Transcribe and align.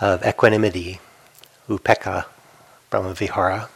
of 0.00 0.24
equanimity, 0.24 1.00
upekkha, 1.68 2.26
Brahmavihara. 2.90 3.68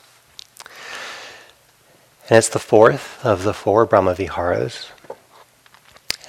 And 2.29 2.39
it's 2.39 2.49
the 2.49 2.59
fourth 2.59 3.25
of 3.25 3.45
the 3.45 3.55
four 3.55 3.87
Brahmaviharas. 3.87 4.91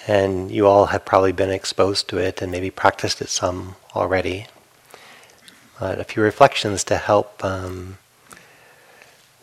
And 0.07 0.51
you 0.51 0.67
all 0.67 0.87
have 0.87 1.03
probably 1.03 1.31
been 1.31 1.49
exposed 1.49 2.07
to 2.09 2.17
it 2.17 2.41
and 2.41 2.51
maybe 2.51 2.69
practiced 2.69 3.21
it 3.21 3.29
some 3.29 3.75
already. 3.95 4.45
But 5.79 5.99
a 5.99 6.03
few 6.03 6.23
reflections 6.23 6.83
to 6.85 6.97
help 6.97 7.43
um, 7.43 7.97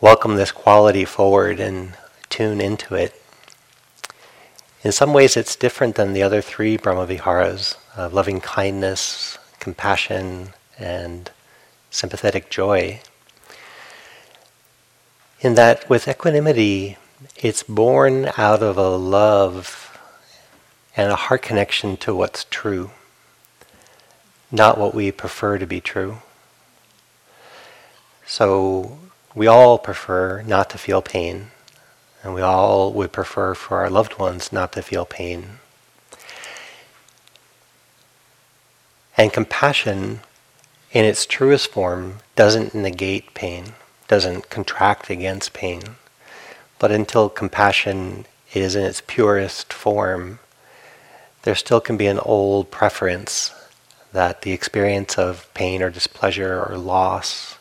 welcome 0.01 0.35
this 0.35 0.51
quality 0.51 1.05
forward 1.05 1.59
and 1.59 1.93
tune 2.29 2.59
into 2.61 2.95
it. 2.95 3.21
In 4.83 4.91
some 4.91 5.13
ways, 5.13 5.35
it's 5.35 5.55
different 5.55 5.95
than 5.95 6.13
the 6.13 6.23
other 6.23 6.41
three 6.41 6.77
Brahmaviharas 6.77 7.75
of 7.95 8.13
loving 8.13 8.39
kindness, 8.39 9.37
compassion, 9.65 10.53
and 10.77 11.31
sympathetic 11.89 12.49
joy 12.49 13.01
in 15.45 15.53
that 15.53 15.87
with 15.87 16.07
equanimity, 16.07 16.97
it's 17.35 17.61
born 17.61 18.31
out 18.37 18.63
of 18.63 18.77
a 18.77 18.95
love 18.95 19.99
and 20.97 21.11
a 21.11 21.15
heart 21.15 21.41
connection 21.41 21.97
to 21.97 22.15
what's 22.15 22.45
true, 22.49 22.89
not 24.51 24.77
what 24.77 24.95
we 24.95 25.11
prefer 25.11 25.57
to 25.57 25.67
be 25.67 25.81
true. 25.81 26.17
So 28.25 28.97
we 29.35 29.45
all 29.45 29.77
prefer 29.77 30.41
not 30.41 30.69
to 30.71 30.79
feel 30.79 31.01
pain, 31.01 31.51
and 32.23 32.33
we 32.33 32.41
all 32.41 32.91
would 32.93 33.11
prefer 33.11 33.53
for 33.53 33.77
our 33.77 33.89
loved 33.89 34.17
ones 34.17 34.51
not 34.51 34.71
to 34.73 34.81
feel 34.81 35.05
pain. 35.05 35.59
And 39.17 39.31
compassion, 39.31 40.21
in 40.91 41.05
its 41.05 41.25
truest 41.25 41.71
form, 41.71 42.19
doesn't 42.35 42.75
negate 42.75 43.33
pain 43.33 43.73
doesn't 44.07 44.49
contract 44.49 45.09
against 45.09 45.53
pain. 45.53 45.81
But 46.79 46.91
until 46.91 47.29
compassion 47.29 48.25
is 48.53 48.75
in 48.75 48.83
its 48.83 49.01
purest 49.05 49.73
form, 49.73 50.39
there 51.43 51.55
still 51.55 51.81
can 51.81 51.97
be 51.97 52.07
an 52.07 52.19
old 52.19 52.71
preference 52.71 53.53
that 54.13 54.41
the 54.41 54.51
experience 54.51 55.17
of 55.17 55.51
pain 55.53 55.81
or 55.81 55.89
displeasure 55.89 56.63
or 56.63 56.77
loss 56.77 57.57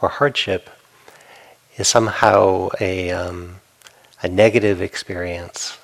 or 0.00 0.08
hardship 0.08 0.70
is 1.76 1.88
somehow 1.88 2.68
a, 2.80 3.10
um, 3.10 3.56
a 4.22 4.28
negative 4.28 4.80
experience 4.80 5.78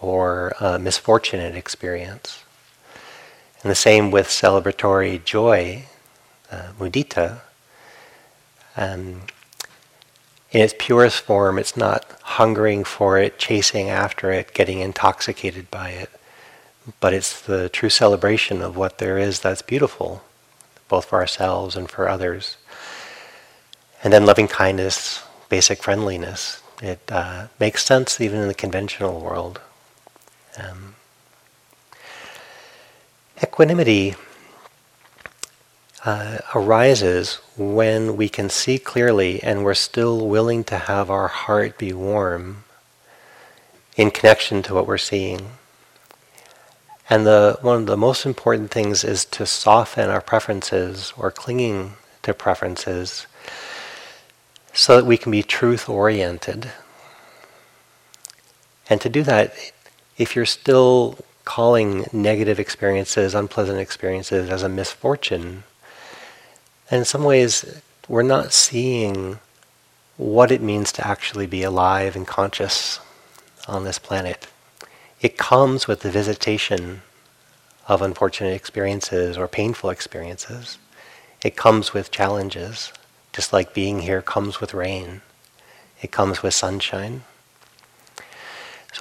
or 0.00 0.54
a 0.60 0.78
misfortunate 0.78 1.54
experience. 1.54 2.44
And 3.62 3.70
the 3.70 3.76
same 3.76 4.10
with 4.10 4.26
celebratory 4.26 5.24
joy, 5.24 5.84
uh, 6.50 6.72
mudita, 6.78 7.40
um, 8.76 9.22
in 10.50 10.60
its 10.60 10.74
purest 10.78 11.20
form, 11.20 11.58
it's 11.58 11.76
not 11.76 12.04
hungering 12.22 12.84
for 12.84 13.18
it, 13.18 13.38
chasing 13.38 13.88
after 13.88 14.30
it, 14.30 14.52
getting 14.52 14.80
intoxicated 14.80 15.70
by 15.70 15.90
it, 15.90 16.10
but 17.00 17.14
it's 17.14 17.40
the 17.40 17.70
true 17.70 17.88
celebration 17.88 18.60
of 18.60 18.76
what 18.76 18.98
there 18.98 19.16
is 19.16 19.40
that's 19.40 19.62
beautiful, 19.62 20.22
both 20.88 21.06
for 21.06 21.18
ourselves 21.20 21.74
and 21.74 21.90
for 21.90 22.06
others. 22.06 22.58
And 24.04 24.12
then 24.12 24.26
loving 24.26 24.48
kindness, 24.48 25.22
basic 25.48 25.82
friendliness. 25.82 26.62
It 26.82 27.00
uh, 27.10 27.46
makes 27.58 27.84
sense 27.84 28.20
even 28.20 28.40
in 28.40 28.48
the 28.48 28.54
conventional 28.54 29.20
world. 29.20 29.60
Um, 30.58 30.96
equanimity 33.42 34.14
uh, 36.04 36.38
arises 36.54 37.36
when 37.56 38.16
we 38.16 38.28
can 38.28 38.48
see 38.48 38.78
clearly 38.78 39.42
and 39.42 39.64
we're 39.64 39.74
still 39.74 40.28
willing 40.28 40.64
to 40.64 40.78
have 40.78 41.10
our 41.10 41.28
heart 41.28 41.78
be 41.78 41.92
warm 41.92 42.64
in 43.96 44.10
connection 44.10 44.62
to 44.62 44.74
what 44.74 44.86
we're 44.86 44.98
seeing. 44.98 45.50
And 47.10 47.26
the, 47.26 47.58
one 47.60 47.80
of 47.80 47.86
the 47.86 47.96
most 47.96 48.24
important 48.24 48.70
things 48.70 49.04
is 49.04 49.24
to 49.26 49.44
soften 49.44 50.08
our 50.08 50.20
preferences 50.20 51.12
or 51.16 51.30
clinging 51.30 51.94
to 52.22 52.32
preferences 52.32 53.26
so 54.72 54.96
that 54.96 55.04
we 55.04 55.18
can 55.18 55.30
be 55.30 55.42
truth 55.42 55.88
oriented. 55.88 56.70
And 58.88 59.00
to 59.00 59.08
do 59.08 59.22
that, 59.24 59.54
if 60.16 60.34
you're 60.34 60.46
still 60.46 61.18
calling 61.44 62.06
negative 62.12 62.60
experiences, 62.60 63.34
unpleasant 63.34 63.78
experiences 63.78 64.48
as 64.48 64.62
a 64.62 64.68
misfortune, 64.68 65.64
and 66.90 67.00
in 67.00 67.04
some 67.06 67.24
ways, 67.24 67.80
we're 68.06 68.22
not 68.22 68.52
seeing 68.52 69.38
what 70.18 70.52
it 70.52 70.60
means 70.60 70.92
to 70.92 71.06
actually 71.06 71.46
be 71.46 71.62
alive 71.62 72.14
and 72.14 72.26
conscious 72.26 73.00
on 73.66 73.84
this 73.84 73.98
planet. 73.98 74.46
It 75.22 75.38
comes 75.38 75.88
with 75.88 76.00
the 76.00 76.10
visitation 76.10 77.00
of 77.88 78.02
unfortunate 78.02 78.54
experiences 78.54 79.38
or 79.38 79.48
painful 79.48 79.88
experiences. 79.88 80.76
It 81.42 81.56
comes 81.56 81.94
with 81.94 82.10
challenges, 82.10 82.92
just 83.32 83.52
like 83.52 83.72
being 83.72 84.00
here 84.00 84.20
comes 84.20 84.60
with 84.60 84.74
rain. 84.74 85.22
It 86.02 86.12
comes 86.12 86.42
with 86.42 86.52
sunshine. 86.52 87.22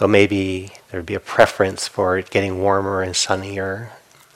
So 0.02 0.08
maybe 0.08 0.72
there'd 0.90 1.06
be 1.06 1.14
a 1.14 1.20
preference 1.20 1.88
for 1.88 2.18
it 2.18 2.32
getting 2.32 2.60
warmer 2.60 3.04
and 3.04 3.16
sunnier. 3.16 3.92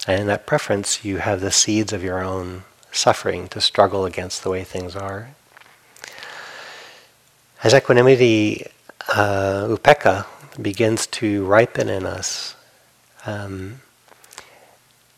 And 0.05 0.21
in 0.21 0.27
that 0.27 0.45
preference, 0.45 1.03
you 1.03 1.17
have 1.17 1.41
the 1.41 1.49
seeds 1.49 1.91
of 1.91 2.03
your 2.03 2.23
own 2.23 2.65
suffering 2.91 3.47
to 3.47 3.59
struggle 3.59 4.05
against 4.05 4.43
the 4.43 4.51
way 4.51 4.63
things 4.63 4.95
are. 4.95 5.29
As 7.63 7.73
equanimity, 7.73 8.67
uh, 9.09 9.65
upekkha, 9.69 10.27
begins 10.61 11.07
to 11.07 11.43
ripen 11.45 11.89
in 11.89 12.05
us, 12.05 12.55
um, 13.25 13.81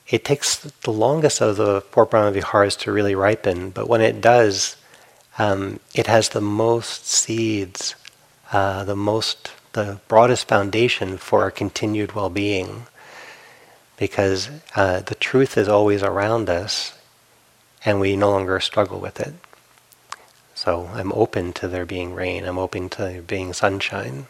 it 0.08 0.24
takes 0.24 0.56
the 0.56 0.94
longest 0.94 1.42
of 1.42 1.58
the 1.58 1.82
four 1.82 2.06
Brahmaviharas 2.06 2.80
to 2.80 2.94
really 2.94 3.16
ripen, 3.16 3.72
but 3.72 3.90
when 3.90 4.00
it 4.00 4.22
does, 4.22 4.78
um, 5.38 5.82
it 5.94 6.08
has 6.08 6.30
the 6.30 6.40
most 6.40 7.06
seeds, 7.06 7.96
uh, 8.54 8.86
the 8.86 8.96
most, 8.96 9.52
the 9.78 10.00
broadest 10.08 10.48
foundation 10.48 11.18
for 11.18 11.44
our 11.44 11.52
continued 11.52 12.14
well-being, 12.14 12.88
because 13.96 14.50
uh, 14.76 15.02
the 15.02 15.14
truth 15.14 15.56
is 15.56 15.68
always 15.68 16.02
around 16.02 16.50
us, 16.50 16.98
and 17.86 18.00
we 18.00 18.16
no 18.16 18.32
longer 18.32 18.60
struggle 18.60 19.00
with 19.00 19.20
it. 19.20 19.36
So 20.56 20.90
I'm 20.96 21.14
open 21.14 21.54
to 21.54 21.68
there 21.68 21.86
being 21.86 22.16
rain. 22.16 22.44
I'm 22.44 22.58
open 22.58 22.90
to 22.90 23.04
there 23.04 23.22
being 23.22 23.54
sunshine. 23.54 24.26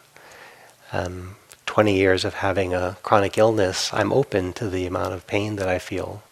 Um, 0.92 1.38
20 1.66 1.96
years 1.96 2.26
of 2.26 2.34
having 2.34 2.74
a 2.74 2.98
chronic 3.02 3.38
illness, 3.38 3.94
I'm 3.94 4.12
open 4.12 4.52
to 4.54 4.70
the 4.70 4.86
amount 4.86 5.14
of 5.14 5.28
pain 5.28 5.56
that 5.56 5.70
I 5.70 5.80
feel. 5.80 6.24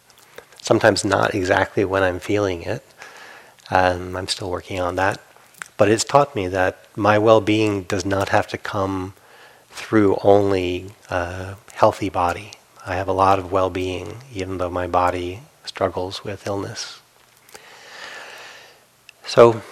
Sometimes 0.60 1.06
not 1.06 1.34
exactly 1.34 1.86
when 1.86 2.02
I'm 2.02 2.20
feeling 2.20 2.64
it. 2.64 2.84
Um, 3.70 4.14
I'm 4.14 4.28
still 4.28 4.50
working 4.50 4.78
on 4.78 4.96
that. 4.96 5.22
But 5.76 5.88
it's 5.90 6.04
taught 6.04 6.34
me 6.34 6.48
that 6.48 6.78
my 6.96 7.18
well-being 7.18 7.82
does 7.82 8.04
not 8.04 8.30
have 8.30 8.46
to 8.48 8.58
come 8.58 9.14
through 9.68 10.18
only 10.22 10.92
a 11.10 11.56
healthy 11.74 12.08
body. 12.08 12.52
I 12.86 12.96
have 12.96 13.08
a 13.08 13.12
lot 13.12 13.38
of 13.38 13.52
well-being, 13.52 14.18
even 14.32 14.58
though 14.58 14.70
my 14.70 14.86
body 14.86 15.40
struggles 15.64 16.24
with 16.24 16.46
illness. 16.46 17.00
So 19.26 19.62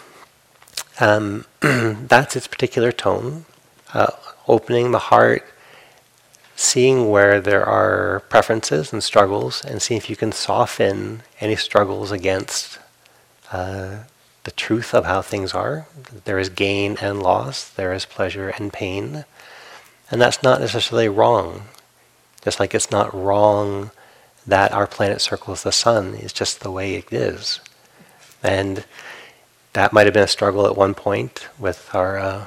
um, 1.01 1.47
that's 1.61 2.37
its 2.37 2.47
particular 2.47 2.93
tone. 2.93 3.47
Uh, 3.93 4.11
opening 4.49 4.91
the 4.91 4.99
heart, 4.99 5.47
seeing 6.57 7.09
where 7.09 7.41
there 7.41 7.65
are 7.65 8.21
preferences 8.29 8.93
and 8.93 9.03
struggles, 9.03 9.65
and 9.65 9.81
seeing 9.81 9.99
if 9.99 10.11
you 10.11 10.17
can 10.17 10.33
soften 10.33 11.23
any 11.41 11.57
struggles 11.57 12.11
against 12.11 12.79
uh, 13.53 13.99
the 14.45 14.51
truth 14.51 14.95
of 14.95 15.07
how 15.07 15.23
things 15.23 15.53
are. 15.53 15.87
There 16.25 16.39
is 16.39 16.49
gain 16.49 16.97
and 17.01 17.23
loss, 17.23 17.69
there 17.69 17.93
is 17.93 18.05
pleasure 18.05 18.51
and 18.51 18.73
pain, 18.73 19.25
and 20.11 20.21
that's 20.21 20.43
not 20.43 20.61
necessarily 20.61 21.09
wrong. 21.09 21.65
Just 22.43 22.61
like 22.61 22.75
it's 22.75 22.91
not 22.91 23.15
wrong 23.15 23.91
that 24.47 24.73
our 24.73 24.87
planet 24.87 25.23
circles 25.23 25.63
the 25.63 25.73
sun, 25.73 26.15
it's 26.15 26.33
just 26.33 26.61
the 26.61 26.71
way 26.71 26.95
it 26.95 27.11
is. 27.13 27.61
And 28.43 28.85
that 29.73 29.93
might 29.93 30.07
have 30.07 30.15
been 30.15 30.23
a 30.23 30.29
struggle 30.29 30.67
at 30.67 30.77
one 30.77 30.95
point 30.95 31.49
with 31.59 31.95
our 31.95 32.19
uh, 32.19 32.47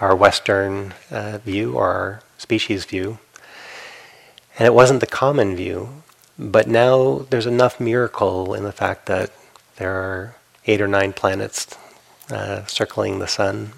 our 0.00 0.14
Western 0.14 0.94
uh, 1.10 1.38
view 1.38 1.74
or 1.74 1.86
our 1.86 2.22
species 2.36 2.84
view, 2.84 3.18
and 4.58 4.66
it 4.66 4.74
wasn't 4.74 5.00
the 5.00 5.06
common 5.06 5.56
view. 5.56 6.02
But 6.38 6.68
now 6.68 7.26
there's 7.30 7.46
enough 7.46 7.80
miracle 7.80 8.54
in 8.54 8.64
the 8.64 8.72
fact 8.72 9.06
that 9.06 9.30
there 9.76 9.94
are 9.94 10.36
eight 10.66 10.80
or 10.80 10.88
nine 10.88 11.12
planets 11.12 11.76
uh, 12.30 12.64
circling 12.66 13.18
the 13.18 13.28
sun. 13.28 13.72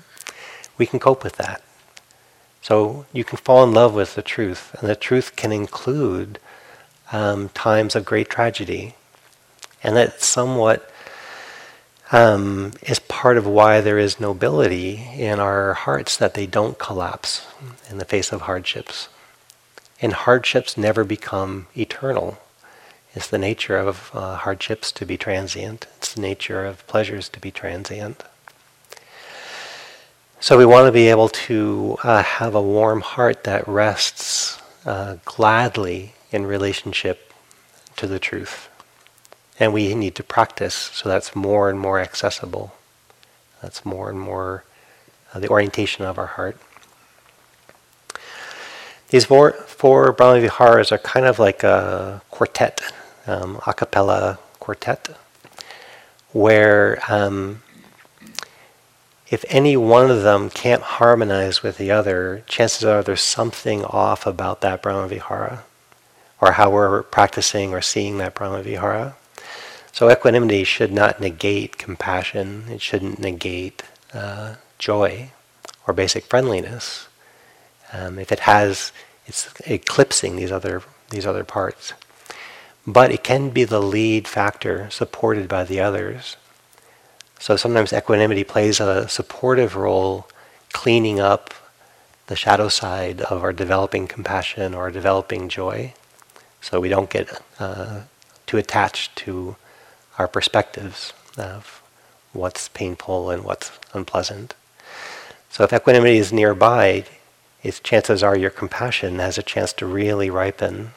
We 0.76 0.86
can 0.86 0.98
cope 0.98 1.25
with 1.25 1.36
that. 1.36 1.62
So 2.62 3.06
you 3.12 3.25
can 3.25 3.36
fall 3.38 3.62
in 3.62 3.72
love 3.72 3.94
with 3.94 4.14
the 4.14 4.22
truth, 4.22 4.75
and 4.78 4.88
the 4.88 4.96
truth 4.96 5.36
can 5.36 5.52
include 5.52 6.38
um, 7.12 7.50
times 7.50 7.94
of 7.94 8.04
great 8.04 8.28
tragedy. 8.28 8.94
And 9.82 9.96
that 9.96 10.22
somewhat 10.22 10.90
um, 12.10 12.72
is 12.82 12.98
part 13.00 13.36
of 13.36 13.46
why 13.46 13.81
there 13.81 13.98
is 13.98 14.20
nobility 14.20 15.06
in 15.16 15.40
our 15.40 15.75
hearts 15.75 16.16
that 16.16 16.34
they 16.34 16.46
don't 16.46 16.78
collapse 16.78 17.46
in 17.90 17.98
the 17.98 18.04
face 18.04 18.32
of 18.32 18.42
hardships. 18.42 19.08
And 20.00 20.12
hardships 20.12 20.76
never 20.76 21.04
become 21.04 21.66
eternal. 21.76 22.38
It's 23.14 23.28
the 23.28 23.38
nature 23.38 23.76
of 23.76 24.11
uh, 24.12 24.37
hardships 24.37 24.90
to 24.93 25.06
be 25.06 25.16
transient. 25.16 25.87
It's 25.96 26.14
the 26.14 26.20
nature 26.20 26.64
of 26.64 26.87
pleasures 26.88 27.28
to 27.31 27.40
be 27.40 27.50
transient. 27.50 28.25
So 30.40 30.58
we 30.58 30.66
want 30.66 30.87
to 30.87 30.93
be 30.93 31.08
able 31.08 31.28
to 31.28 31.96
uh, 32.02 32.22
have 32.22 32.55
a 32.55 32.61
warm 32.61 33.00
heart 33.00 33.44
that 33.44 33.66
rests 33.66 34.61
uh, 34.84 35.16
gladly 35.25 36.14
in 36.32 36.44
relationship 36.44 37.32
to 37.96 38.06
the 38.06 38.19
truth. 38.19 38.69
And 39.60 39.72
we 39.72 39.94
need 39.94 40.17
to 40.17 40.25
practice 40.25 40.75
so 40.75 41.08
that's 41.08 41.37
more 41.37 41.70
and 41.70 41.78
more 41.78 42.00
accessible. 42.00 42.75
That's 43.62 43.84
more 43.84 44.10
and 44.10 44.20
more 44.20 44.64
uh, 45.32 45.38
the 45.38 45.49
orientation 45.49 46.05
of 46.05 46.19
our 46.19 46.26
heart. 46.26 46.58
These 49.08 49.26
four, 49.26 49.52
four 49.52 50.12
Brahma 50.12 50.40
Viharas 50.40 50.90
are 50.90 50.99
kind 50.99 51.25
of 51.25 51.38
like 51.38 51.62
a 51.62 52.20
quartet, 52.31 52.81
um, 53.26 53.61
a 53.67 53.75
cappella 53.75 54.38
quartet, 54.61 55.17
where 56.32 57.00
um, 57.09 57.62
if 59.31 59.44
any 59.49 59.76
one 59.76 60.11
of 60.11 60.23
them 60.23 60.50
can't 60.50 60.82
harmonize 60.82 61.62
with 61.62 61.79
the 61.79 61.91
other, 61.91 62.44
chances 62.47 62.85
are 62.85 63.03
there's 63.03 63.23
something 63.23 63.85
off 63.85 64.26
about 64.26 64.61
that 64.61 64.82
Brahma 64.82 65.09
Vihara, 65.09 65.65
or 66.41 66.53
how 66.53 66.71
we're 66.71 67.03
practicing 67.03 67.73
or 67.73 67.81
seeing 67.81 68.19
that 68.19 68.35
Brahma 68.35 68.62
Vihara. 68.62 69.17
So 69.93 70.11
equanimity 70.11 70.65
should 70.65 70.93
not 70.93 71.20
negate 71.20 71.79
compassion. 71.79 72.65
It 72.69 72.82
shouldn't 72.82 73.19
negate 73.19 73.82
uh, 74.12 74.56
joy 74.79 75.31
or 75.87 75.94
basic 75.94 76.25
friendliness. 76.25 77.09
Um, 77.93 78.19
if 78.19 78.32
it 78.32 78.41
has, 78.41 78.93
it's 79.27 79.55
eclipsing 79.67 80.37
these 80.37 80.50
other 80.50 80.82
these 81.11 81.27
other 81.27 81.44
parts. 81.44 81.93
But 82.86 83.10
it 83.10 83.25
can 83.25 83.50
be 83.50 83.64
the 83.64 83.81
lead 83.81 84.28
factor, 84.28 84.90
supported 84.90 85.48
by 85.48 85.64
the 85.64 85.81
others. 85.81 86.36
So 87.38 87.56
sometimes 87.56 87.92
equanimity 87.92 88.44
plays 88.44 88.81
a 88.81 89.08
supportive 89.08 89.76
role, 89.76 90.28
cleaning 90.72 91.20
up 91.20 91.54
the 92.26 92.36
shadow 92.36 92.69
side 92.69 93.20
of 93.22 93.42
our 93.42 93.52
developing 93.52 94.06
compassion 94.06 94.75
or 94.75 94.90
developing 94.90 95.48
joy. 95.48 95.94
So 96.60 96.81
we 96.81 96.88
don't 96.88 97.10
get 97.10 97.42
uh, 97.58 98.02
too 98.46 98.56
attached 98.56 99.16
to 99.16 99.56
our 100.19 100.28
perspectives 100.28 101.12
of 101.36 101.82
what's 102.32 102.69
painful 102.69 103.31
and 103.31 103.44
what's 103.44 103.72
unpleasant. 103.92 104.54
So 105.50 105.64
if 105.64 105.72
equanimity 105.72 106.19
is 106.19 106.32
nearby, 106.32 107.04
its 107.62 107.81
chances 107.81 108.22
are 108.22 108.36
your 108.36 108.50
compassion 108.50 109.19
has 109.19 109.38
a 109.38 109.42
chance 109.42 109.72
to 109.75 109.86
really 109.86 110.31
ripen. 110.31 110.92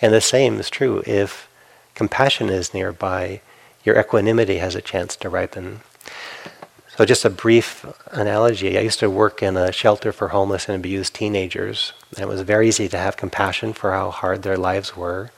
And 0.00 0.12
the 0.12 0.20
same 0.20 0.58
is 0.58 0.70
true 0.70 1.02
if 1.06 1.48
compassion 1.94 2.48
is 2.48 2.72
nearby, 2.72 3.40
your 3.84 3.98
equanimity 3.98 4.58
has 4.58 4.74
a 4.74 4.82
chance 4.82 5.16
to 5.16 5.28
ripen. 5.28 5.80
So, 6.96 7.04
just 7.04 7.24
a 7.24 7.30
brief 7.30 7.86
analogy 8.10 8.76
I 8.76 8.82
used 8.82 8.98
to 9.00 9.08
work 9.08 9.42
in 9.42 9.56
a 9.56 9.72
shelter 9.72 10.12
for 10.12 10.28
homeless 10.28 10.68
and 10.68 10.76
abused 10.76 11.14
teenagers, 11.14 11.92
and 12.10 12.24
it 12.24 12.28
was 12.28 12.42
very 12.42 12.68
easy 12.68 12.88
to 12.88 12.98
have 12.98 13.16
compassion 13.16 13.72
for 13.72 13.92
how 13.92 14.10
hard 14.10 14.42
their 14.42 14.58
lives 14.58 14.96
were. 14.96 15.30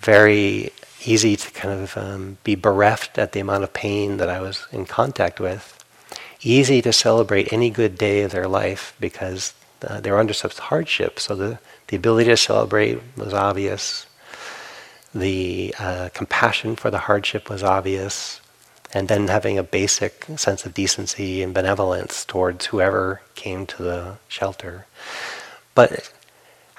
Very 0.00 0.72
easy 1.06 1.36
to 1.36 1.50
kind 1.52 1.80
of 1.80 1.96
um, 1.96 2.38
be 2.44 2.54
bereft 2.54 3.18
at 3.18 3.32
the 3.32 3.40
amount 3.40 3.64
of 3.64 3.72
pain 3.72 4.18
that 4.18 4.28
I 4.28 4.40
was 4.40 4.66
in 4.72 4.84
contact 4.84 5.40
with. 5.40 5.82
Easy 6.42 6.82
to 6.82 6.92
celebrate 6.92 7.52
any 7.52 7.70
good 7.70 7.96
day 7.96 8.22
of 8.22 8.32
their 8.32 8.48
life 8.48 8.94
because 9.00 9.54
uh, 9.86 10.00
they 10.00 10.10
were 10.10 10.18
under 10.18 10.34
such 10.34 10.58
hardship, 10.58 11.18
so 11.18 11.34
the, 11.34 11.58
the 11.88 11.96
ability 11.96 12.30
to 12.30 12.36
celebrate 12.36 13.00
was 13.16 13.34
obvious 13.34 14.06
the 15.14 15.74
uh, 15.78 16.08
compassion 16.12 16.74
for 16.74 16.90
the 16.90 16.98
hardship 16.98 17.48
was 17.48 17.62
obvious, 17.62 18.40
and 18.92 19.08
then 19.08 19.28
having 19.28 19.56
a 19.56 19.62
basic 19.62 20.26
sense 20.36 20.66
of 20.66 20.74
decency 20.74 21.42
and 21.42 21.54
benevolence 21.54 22.24
towards 22.24 22.66
whoever 22.66 23.20
came 23.34 23.64
to 23.66 23.82
the 23.82 24.16
shelter. 24.28 24.86
But 25.74 26.12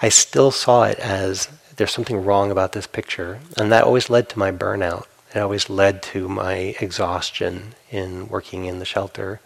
I 0.01 0.09
still 0.09 0.51
saw 0.51 0.83
it 0.83 0.99
as 0.99 1.47
there's 1.77 1.93
something 1.93 2.23
wrong 2.23 2.51
about 2.51 2.73
this 2.73 2.87
picture, 2.87 3.39
and 3.57 3.71
that 3.71 3.85
always 3.85 4.09
led 4.09 4.29
to 4.29 4.39
my 4.39 4.51
burnout. 4.51 5.05
It 5.33 5.39
always 5.39 5.69
led 5.69 6.01
to 6.03 6.29
my 6.29 6.75
exhaustion 6.79 7.75
in 7.89 8.27
working 8.27 8.65
in 8.65 8.79
the 8.79 8.85
shelter. 8.85 9.39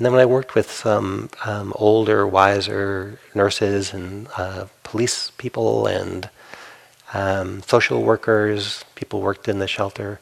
And 0.00 0.06
then 0.06 0.14
when 0.14 0.22
I 0.22 0.26
worked 0.26 0.54
with 0.54 0.70
some 0.70 1.28
um, 1.44 1.74
older, 1.76 2.26
wiser 2.26 3.20
nurses 3.34 3.92
and 3.92 4.28
uh, 4.34 4.64
police 4.82 5.30
people 5.36 5.86
and 5.86 6.30
um, 7.12 7.62
social 7.64 8.02
workers, 8.02 8.82
people 8.94 9.20
worked 9.20 9.46
in 9.46 9.58
the 9.58 9.68
shelter. 9.68 10.18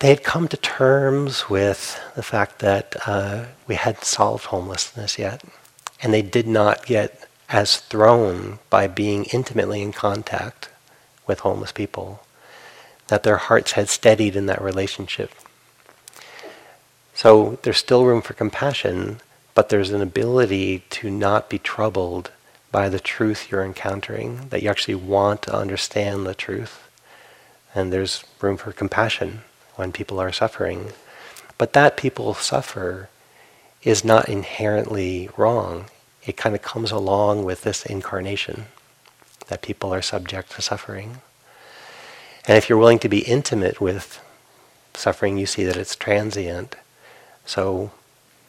They 0.00 0.10
had 0.10 0.22
come 0.22 0.46
to 0.48 0.58
terms 0.58 1.48
with 1.48 1.98
the 2.16 2.22
fact 2.22 2.58
that 2.58 2.94
uh, 3.06 3.46
we 3.66 3.76
hadn't 3.76 4.04
solved 4.04 4.44
homelessness 4.44 5.18
yet, 5.18 5.42
and 6.02 6.12
they 6.12 6.20
did 6.20 6.46
not 6.46 6.84
get 6.84 7.26
as 7.48 7.78
thrown 7.78 8.58
by 8.68 8.88
being 8.88 9.24
intimately 9.32 9.80
in 9.80 9.92
contact 9.92 10.68
with 11.26 11.40
homeless 11.40 11.72
people, 11.72 12.20
that 13.08 13.22
their 13.22 13.38
hearts 13.38 13.72
had 13.72 13.88
steadied 13.88 14.36
in 14.36 14.44
that 14.44 14.60
relationship. 14.60 15.30
So 17.14 17.58
there's 17.62 17.78
still 17.78 18.04
room 18.04 18.22
for 18.22 18.34
compassion, 18.34 19.20
but 19.54 19.68
there's 19.68 19.90
an 19.90 20.02
ability 20.02 20.84
to 20.90 21.10
not 21.10 21.48
be 21.48 21.58
troubled 21.58 22.32
by 22.72 22.88
the 22.88 22.98
truth 22.98 23.50
you're 23.50 23.64
encountering, 23.64 24.48
that 24.48 24.62
you 24.62 24.68
actually 24.68 24.96
want 24.96 25.42
to 25.42 25.56
understand 25.56 26.26
the 26.26 26.34
truth. 26.34 26.88
And 27.72 27.92
there's 27.92 28.24
room 28.40 28.56
for 28.56 28.72
compassion 28.72 29.42
when 29.76 29.92
people 29.92 30.18
are 30.18 30.32
suffering. 30.32 30.90
But 31.56 31.72
that 31.74 31.96
people 31.96 32.34
suffer 32.34 33.08
is 33.84 34.04
not 34.04 34.28
inherently 34.28 35.30
wrong. 35.36 35.86
It 36.24 36.36
kind 36.36 36.56
of 36.56 36.62
comes 36.62 36.90
along 36.90 37.44
with 37.44 37.62
this 37.62 37.86
incarnation, 37.86 38.64
that 39.46 39.62
people 39.62 39.94
are 39.94 40.02
subject 40.02 40.52
to 40.52 40.62
suffering. 40.62 41.18
And 42.46 42.58
if 42.58 42.68
you're 42.68 42.78
willing 42.78 42.98
to 43.00 43.08
be 43.08 43.20
intimate 43.20 43.80
with 43.80 44.20
suffering, 44.94 45.38
you 45.38 45.46
see 45.46 45.64
that 45.64 45.76
it's 45.76 45.94
transient. 45.94 46.74
So 47.46 47.90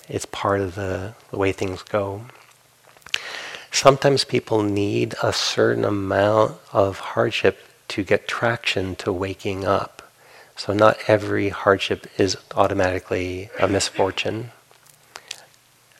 it's 0.08 0.25
part 0.25 0.62
of 0.62 0.75
the, 0.75 1.14
the 1.32 1.38
way 1.38 1.52
things 1.52 1.82
go 1.82 2.22
sometimes 3.75 4.24
people 4.24 4.64
need 4.64 5.14
a 5.22 5.34
certain 5.34 5.84
amount 5.84 6.56
of 6.72 7.00
hardship 7.00 7.60
to 7.90 8.04
get 8.04 8.28
traction 8.28 8.96
to 8.96 9.12
waking 9.12 9.66
up. 9.66 10.02
So 10.56 10.74
not 10.74 10.98
every 11.08 11.50
hardship 11.50 12.08
is 12.18 12.38
automatically 12.56 13.50
a 13.60 13.68
misfortune. 13.68 14.52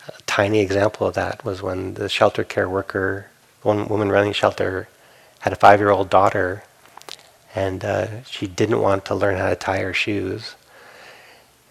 A 0.08 0.22
tiny 0.26 0.60
example 0.60 1.08
of 1.08 1.16
that 1.16 1.44
was 1.44 1.62
when 1.62 1.96
the 1.96 2.08
shelter 2.08 2.46
care 2.46 2.70
worker, 2.70 3.28
one 3.62 3.90
woman 3.90 4.10
running 4.10 4.34
shelter, 4.34 4.88
had 5.40 5.52
a 5.52 5.58
five-year-old 5.58 6.10
daughter, 6.10 6.64
and 7.54 7.84
uh, 7.84 8.24
she 8.24 8.48
didn't 8.48 8.82
want 8.82 9.04
to 9.06 9.16
learn 9.16 9.38
how 9.38 9.50
to 9.50 9.56
tie 9.56 9.80
her 9.80 9.94
shoes. 9.94 10.56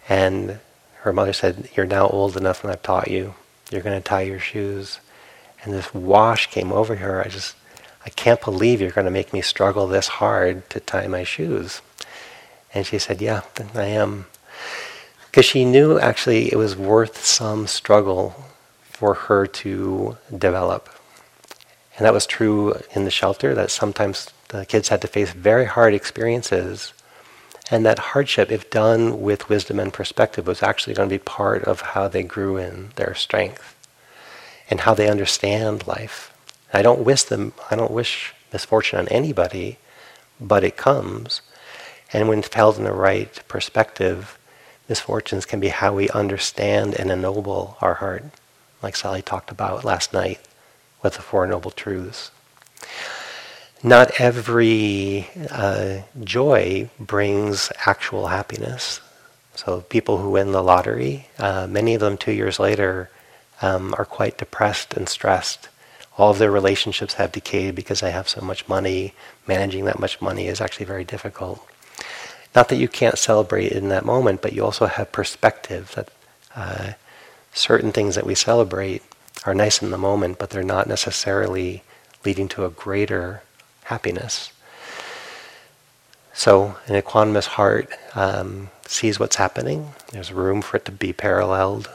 And 0.07 0.59
her 1.05 1.13
mother 1.13 1.33
said, 1.33 1.69
"You're 1.75 1.85
now 1.85 2.07
old 2.09 2.35
enough, 2.35 2.63
and 2.63 2.71
I've 2.71 2.83
taught 2.83 3.09
you. 3.09 3.33
You're 3.71 3.81
going 3.81 3.97
to 3.99 4.07
tie 4.07 4.21
your 4.21 4.39
shoes." 4.39 4.99
and 5.65 5.73
this 5.73 5.93
wash 5.93 6.47
came 6.47 6.71
over 6.71 6.95
her. 6.95 7.21
I 7.21 7.27
just, 7.27 7.55
I 8.05 8.09
can't 8.09 8.41
believe 8.41 8.79
you're 8.79 8.91
going 8.91 9.05
to 9.05 9.11
make 9.11 9.33
me 9.33 9.41
struggle 9.41 9.87
this 9.87 10.07
hard 10.07 10.69
to 10.69 10.79
tie 10.79 11.07
my 11.07 11.23
shoes. 11.23 11.81
And 12.73 12.85
she 12.85 12.99
said, 12.99 13.21
Yeah, 13.21 13.41
I 13.73 13.85
am. 13.85 14.27
Because 15.25 15.45
she 15.45 15.65
knew 15.65 15.99
actually 15.99 16.51
it 16.51 16.55
was 16.55 16.77
worth 16.77 17.25
some 17.25 17.67
struggle 17.67 18.45
for 18.83 19.13
her 19.15 19.45
to 19.47 20.17
develop. 20.37 20.89
And 21.97 22.05
that 22.05 22.13
was 22.13 22.25
true 22.25 22.79
in 22.93 23.05
the 23.05 23.11
shelter, 23.11 23.55
that 23.55 23.71
sometimes 23.71 24.29
the 24.49 24.65
kids 24.65 24.89
had 24.89 25.01
to 25.01 25.07
face 25.07 25.31
very 25.31 25.65
hard 25.65 25.93
experiences. 25.93 26.93
And 27.71 27.85
that 27.85 27.99
hardship, 27.99 28.51
if 28.51 28.69
done 28.69 29.21
with 29.21 29.49
wisdom 29.49 29.79
and 29.79 29.91
perspective, 29.91 30.45
was 30.45 30.61
actually 30.61 30.93
going 30.93 31.09
to 31.09 31.15
be 31.15 31.19
part 31.19 31.63
of 31.63 31.81
how 31.81 32.07
they 32.07 32.23
grew 32.23 32.57
in 32.57 32.91
their 32.95 33.15
strength 33.15 33.75
and 34.69 34.81
how 34.81 34.93
they 34.93 35.09
understand 35.09 35.87
life. 35.87 36.31
I 36.73 36.81
don't 36.81 37.03
wish 37.03 37.23
them, 37.23 37.53
I 37.71 37.75
don't 37.75 37.91
wish 37.91 38.33
misfortune 38.51 38.99
on 38.99 39.07
anybody, 39.07 39.77
but 40.39 40.63
it 40.63 40.77
comes. 40.77 41.41
And 42.13 42.27
when 42.27 42.43
held 42.43 42.77
in 42.77 42.83
the 42.83 42.93
right 42.93 43.41
perspective, 43.47 44.37
misfortunes 44.87 45.45
can 45.45 45.59
be 45.59 45.69
how 45.69 45.93
we 45.93 46.09
understand 46.09 46.93
and 46.95 47.11
ennoble 47.11 47.77
our 47.81 47.95
heart, 47.95 48.25
like 48.83 48.95
Sally 48.95 49.21
talked 49.21 49.51
about 49.51 49.83
last 49.83 50.13
night 50.13 50.39
with 51.01 51.15
the 51.15 51.21
Four 51.21 51.47
Noble 51.47 51.71
Truths. 51.71 52.31
Not 53.83 54.19
every 54.19 55.27
uh, 55.51 55.99
joy 56.23 56.89
brings 56.99 57.71
actual 57.85 58.27
happiness. 58.27 59.01
So 59.55 59.81
people 59.81 60.17
who 60.17 60.31
win 60.31 60.51
the 60.51 60.63
lottery, 60.63 61.27
uh, 61.39 61.67
many 61.67 61.93
of 61.93 62.01
them 62.01 62.17
two 62.17 62.31
years 62.31 62.59
later 62.59 63.09
um, 63.61 63.93
are 63.97 64.05
quite 64.05 64.37
depressed 64.37 64.93
and 64.93 65.07
stressed. 65.07 65.69
All 66.17 66.31
of 66.31 66.39
their 66.39 66.51
relationships 66.51 67.15
have 67.15 67.31
decayed 67.31 67.75
because 67.75 67.99
they 67.99 68.11
have 68.11 68.29
so 68.29 68.41
much 68.41 68.67
money. 68.67 69.13
Managing 69.47 69.85
that 69.85 69.99
much 69.99 70.21
money 70.21 70.47
is 70.47 70.61
actually 70.61 70.85
very 70.85 71.03
difficult. 71.03 71.65
Not 72.55 72.69
that 72.69 72.77
you 72.77 72.87
can't 72.87 73.17
celebrate 73.17 73.71
in 73.71 73.89
that 73.89 74.05
moment, 74.05 74.41
but 74.41 74.53
you 74.53 74.63
also 74.63 74.85
have 74.85 75.11
perspective 75.11 75.91
that 75.95 76.09
uh, 76.55 76.93
certain 77.53 77.91
things 77.91 78.15
that 78.15 78.25
we 78.25 78.35
celebrate 78.35 79.03
are 79.45 79.53
nice 79.53 79.81
in 79.81 79.91
the 79.91 79.97
moment, 79.97 80.39
but 80.39 80.49
they're 80.49 80.63
not 80.63 80.87
necessarily 80.87 81.83
leading 82.23 82.47
to 82.49 82.65
a 82.65 82.69
greater 82.69 83.43
happiness. 83.85 84.51
So 86.33 86.75
an 86.87 87.01
equanimous 87.01 87.45
heart 87.45 87.89
um, 88.13 88.69
sees 88.85 89.19
what's 89.19 89.37
happening. 89.37 89.93
There's 90.11 90.33
room 90.33 90.61
for 90.61 90.77
it 90.77 90.85
to 90.85 90.91
be 90.91 91.13
paralleled 91.13 91.89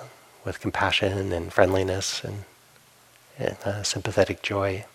with 0.44 0.60
compassion 0.60 1.32
and 1.32 1.52
friendliness 1.52 2.24
and, 2.24 2.44
and 3.38 3.56
uh, 3.64 3.82
sympathetic 3.82 4.42
joy. 4.42 4.86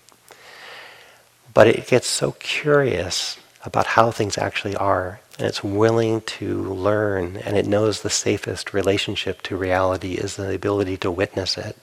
But 1.54 1.68
it 1.68 1.88
gets 1.88 2.08
so 2.08 2.32
curious 2.34 3.38
about 3.64 3.88
how 3.88 4.12
things 4.12 4.38
actually 4.38 4.76
are, 4.76 5.20
and 5.38 5.48
it's 5.48 5.64
willing 5.64 6.22
to 6.22 6.64
learn, 6.64 7.38
and 7.38 7.58
it 7.58 7.68
knows 7.68 8.02
the 8.02 8.10
safest 8.10 8.74
relationship 8.74 9.42
to 9.44 9.56
reality 9.56 10.14
is 10.14 10.36
the 10.36 10.54
ability 10.54 10.98
to 10.98 11.12
witness 11.12 11.58
it. 11.58 11.78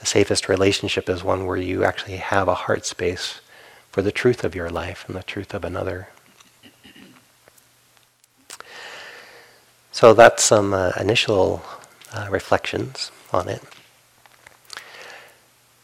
The 0.00 0.06
safest 0.06 0.48
relationship 0.48 1.08
is 1.08 1.24
one 1.24 1.46
where 1.46 1.56
you 1.56 1.84
actually 1.84 2.16
have 2.16 2.48
a 2.48 2.54
heart 2.54 2.84
space 2.86 3.40
for 3.94 4.02
the 4.02 4.10
truth 4.10 4.42
of 4.42 4.56
your 4.56 4.70
life 4.70 5.04
and 5.06 5.14
the 5.14 5.22
truth 5.22 5.54
of 5.54 5.64
another. 5.64 6.08
So 9.92 10.12
that's 10.12 10.42
some 10.42 10.74
uh, 10.74 10.90
initial 10.98 11.62
uh, 12.12 12.26
reflections 12.28 13.12
on 13.32 13.48
it. 13.48 13.62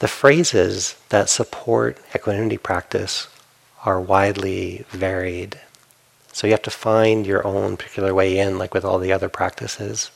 The 0.00 0.08
phrases 0.08 0.96
that 1.10 1.28
support 1.28 1.98
equanimity 2.12 2.58
practice 2.58 3.28
are 3.84 4.00
widely 4.00 4.84
varied. 4.88 5.60
So 6.32 6.48
you 6.48 6.52
have 6.52 6.62
to 6.62 6.70
find 6.72 7.24
your 7.24 7.46
own 7.46 7.76
particular 7.76 8.12
way 8.12 8.36
in, 8.40 8.58
like 8.58 8.74
with 8.74 8.84
all 8.84 8.98
the 8.98 9.12
other 9.12 9.28
practices. 9.28 10.10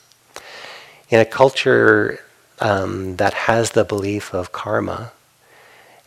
In 1.09 1.21
a 1.21 1.25
culture 1.25 2.19
um, 2.59 3.15
that 3.15 3.33
has 3.47 3.71
the 3.71 3.85
belief 3.85 4.33
of 4.33 4.51
karma, 4.51 5.13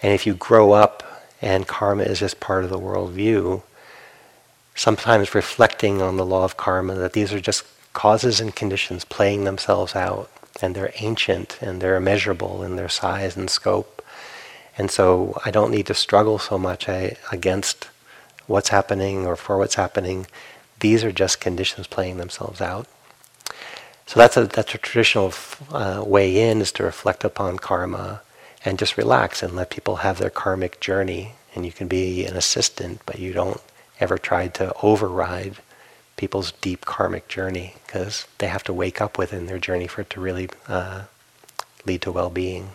and 0.02 0.12
if 0.12 0.26
you 0.26 0.34
grow 0.34 0.72
up 0.72 1.02
and 1.40 1.66
karma 1.66 2.04
is 2.04 2.20
just 2.20 2.40
part 2.40 2.64
of 2.64 2.70
the 2.70 2.78
worldview, 2.78 3.62
sometimes 4.74 5.34
reflecting 5.34 6.02
on 6.02 6.16
the 6.16 6.26
law 6.26 6.44
of 6.44 6.56
karma, 6.56 6.94
that 6.94 7.12
these 7.12 7.32
are 7.32 7.40
just 7.40 7.64
causes 7.92 8.40
and 8.40 8.54
conditions 8.54 9.04
playing 9.04 9.44
themselves 9.44 9.94
out, 9.94 10.30
and 10.60 10.74
they're 10.74 10.92
ancient 10.96 11.58
and 11.60 11.80
they're 11.80 11.96
immeasurable 11.96 12.62
in 12.62 12.76
their 12.76 12.88
size 12.88 13.36
and 13.36 13.50
scope. 13.50 14.02
And 14.76 14.90
so 14.90 15.40
I 15.44 15.50
don't 15.50 15.72
need 15.72 15.86
to 15.86 15.94
struggle 15.94 16.38
so 16.38 16.58
much 16.58 16.88
I, 16.88 17.16
against 17.32 17.88
what's 18.46 18.68
happening 18.68 19.26
or 19.26 19.36
for 19.36 19.58
what's 19.58 19.74
happening. 19.74 20.26
These 20.80 21.02
are 21.02 21.12
just 21.12 21.40
conditions 21.40 21.86
playing 21.86 22.18
themselves 22.18 22.60
out. 22.60 22.86
So 24.06 24.20
that's 24.20 24.36
a 24.36 24.46
that's 24.46 24.74
a 24.74 24.78
traditional 24.78 25.34
uh, 25.70 26.02
way 26.06 26.48
in 26.48 26.62
is 26.62 26.72
to 26.72 26.82
reflect 26.82 27.24
upon 27.24 27.58
karma 27.58 28.22
and 28.64 28.78
just 28.78 28.96
relax 28.96 29.42
and 29.42 29.54
let 29.54 29.70
people 29.70 29.96
have 29.96 30.18
their 30.18 30.30
karmic 30.30 30.80
journey. 30.80 31.34
And 31.54 31.64
you 31.64 31.72
can 31.72 31.88
be 31.88 32.24
an 32.24 32.36
assistant, 32.36 33.00
but 33.06 33.18
you 33.18 33.32
don't 33.32 33.60
ever 34.00 34.18
try 34.18 34.48
to 34.48 34.74
override 34.82 35.56
people's 36.16 36.52
deep 36.52 36.84
karmic 36.84 37.28
journey 37.28 37.74
because 37.86 38.26
they 38.38 38.48
have 38.48 38.64
to 38.64 38.72
wake 38.72 39.00
up 39.00 39.18
within 39.18 39.46
their 39.46 39.58
journey 39.58 39.86
for 39.86 40.02
it 40.02 40.10
to 40.10 40.20
really 40.20 40.48
uh, 40.68 41.02
lead 41.86 42.02
to 42.02 42.12
well-being. 42.12 42.70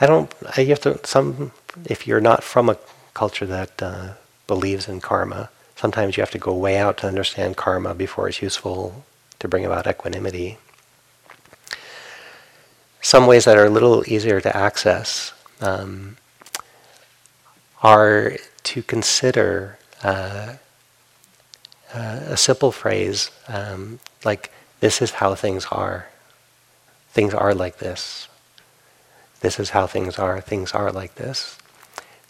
I 0.00 0.06
don't. 0.06 0.32
I 0.56 0.62
have 0.62 0.80
to. 0.80 0.98
Some. 1.06 1.52
If 1.84 2.06
you're 2.06 2.20
not 2.20 2.42
from 2.42 2.68
a 2.68 2.78
culture 3.12 3.46
that 3.46 3.82
uh, 3.82 4.14
believes 4.46 4.88
in 4.88 5.00
karma, 5.00 5.50
sometimes 5.76 6.16
you 6.16 6.22
have 6.22 6.30
to 6.30 6.38
go 6.38 6.54
way 6.54 6.78
out 6.78 6.96
to 6.98 7.06
understand 7.06 7.56
karma 7.56 7.94
before 7.94 8.28
it's 8.28 8.42
useful 8.42 9.04
to 9.38 9.48
bring 9.48 9.64
about 9.64 9.86
equanimity 9.86 10.58
some 13.00 13.26
ways 13.26 13.44
that 13.44 13.56
are 13.56 13.66
a 13.66 13.70
little 13.70 14.04
easier 14.06 14.40
to 14.40 14.56
access 14.56 15.32
um, 15.60 16.16
are 17.82 18.36
to 18.62 18.82
consider 18.82 19.78
uh, 20.02 20.54
uh, 21.94 22.20
a 22.26 22.36
simple 22.36 22.72
phrase 22.72 23.30
um, 23.48 23.98
like, 24.24 24.52
this 24.80 25.02
is 25.02 25.12
how 25.12 25.34
things 25.34 25.66
are. 25.66 26.08
Things 27.10 27.34
are 27.34 27.54
like 27.54 27.78
this. 27.78 28.28
This 29.40 29.58
is 29.58 29.70
how 29.70 29.86
things 29.86 30.18
are. 30.18 30.40
Things 30.40 30.72
are 30.72 30.92
like 30.92 31.16
this. 31.16 31.58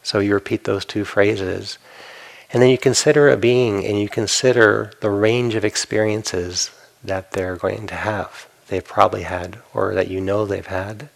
So 0.02 0.20
you 0.20 0.34
repeat 0.34 0.64
those 0.64 0.84
two 0.84 1.04
phrases. 1.04 1.78
And 2.52 2.62
then 2.62 2.70
you 2.70 2.78
consider 2.78 3.28
a 3.28 3.36
being 3.36 3.84
and 3.84 4.00
you 4.00 4.08
consider 4.08 4.92
the 5.00 5.10
range 5.10 5.54
of 5.54 5.64
experiences 5.64 6.70
that 7.04 7.32
they're 7.32 7.56
going 7.56 7.86
to 7.88 7.94
have 7.94 8.49
they've 8.70 8.84
probably 8.84 9.22
had 9.22 9.58
or 9.74 9.94
that 9.94 10.08
you 10.08 10.20
know 10.20 10.46
they've 10.46 10.66
had. 10.66 11.08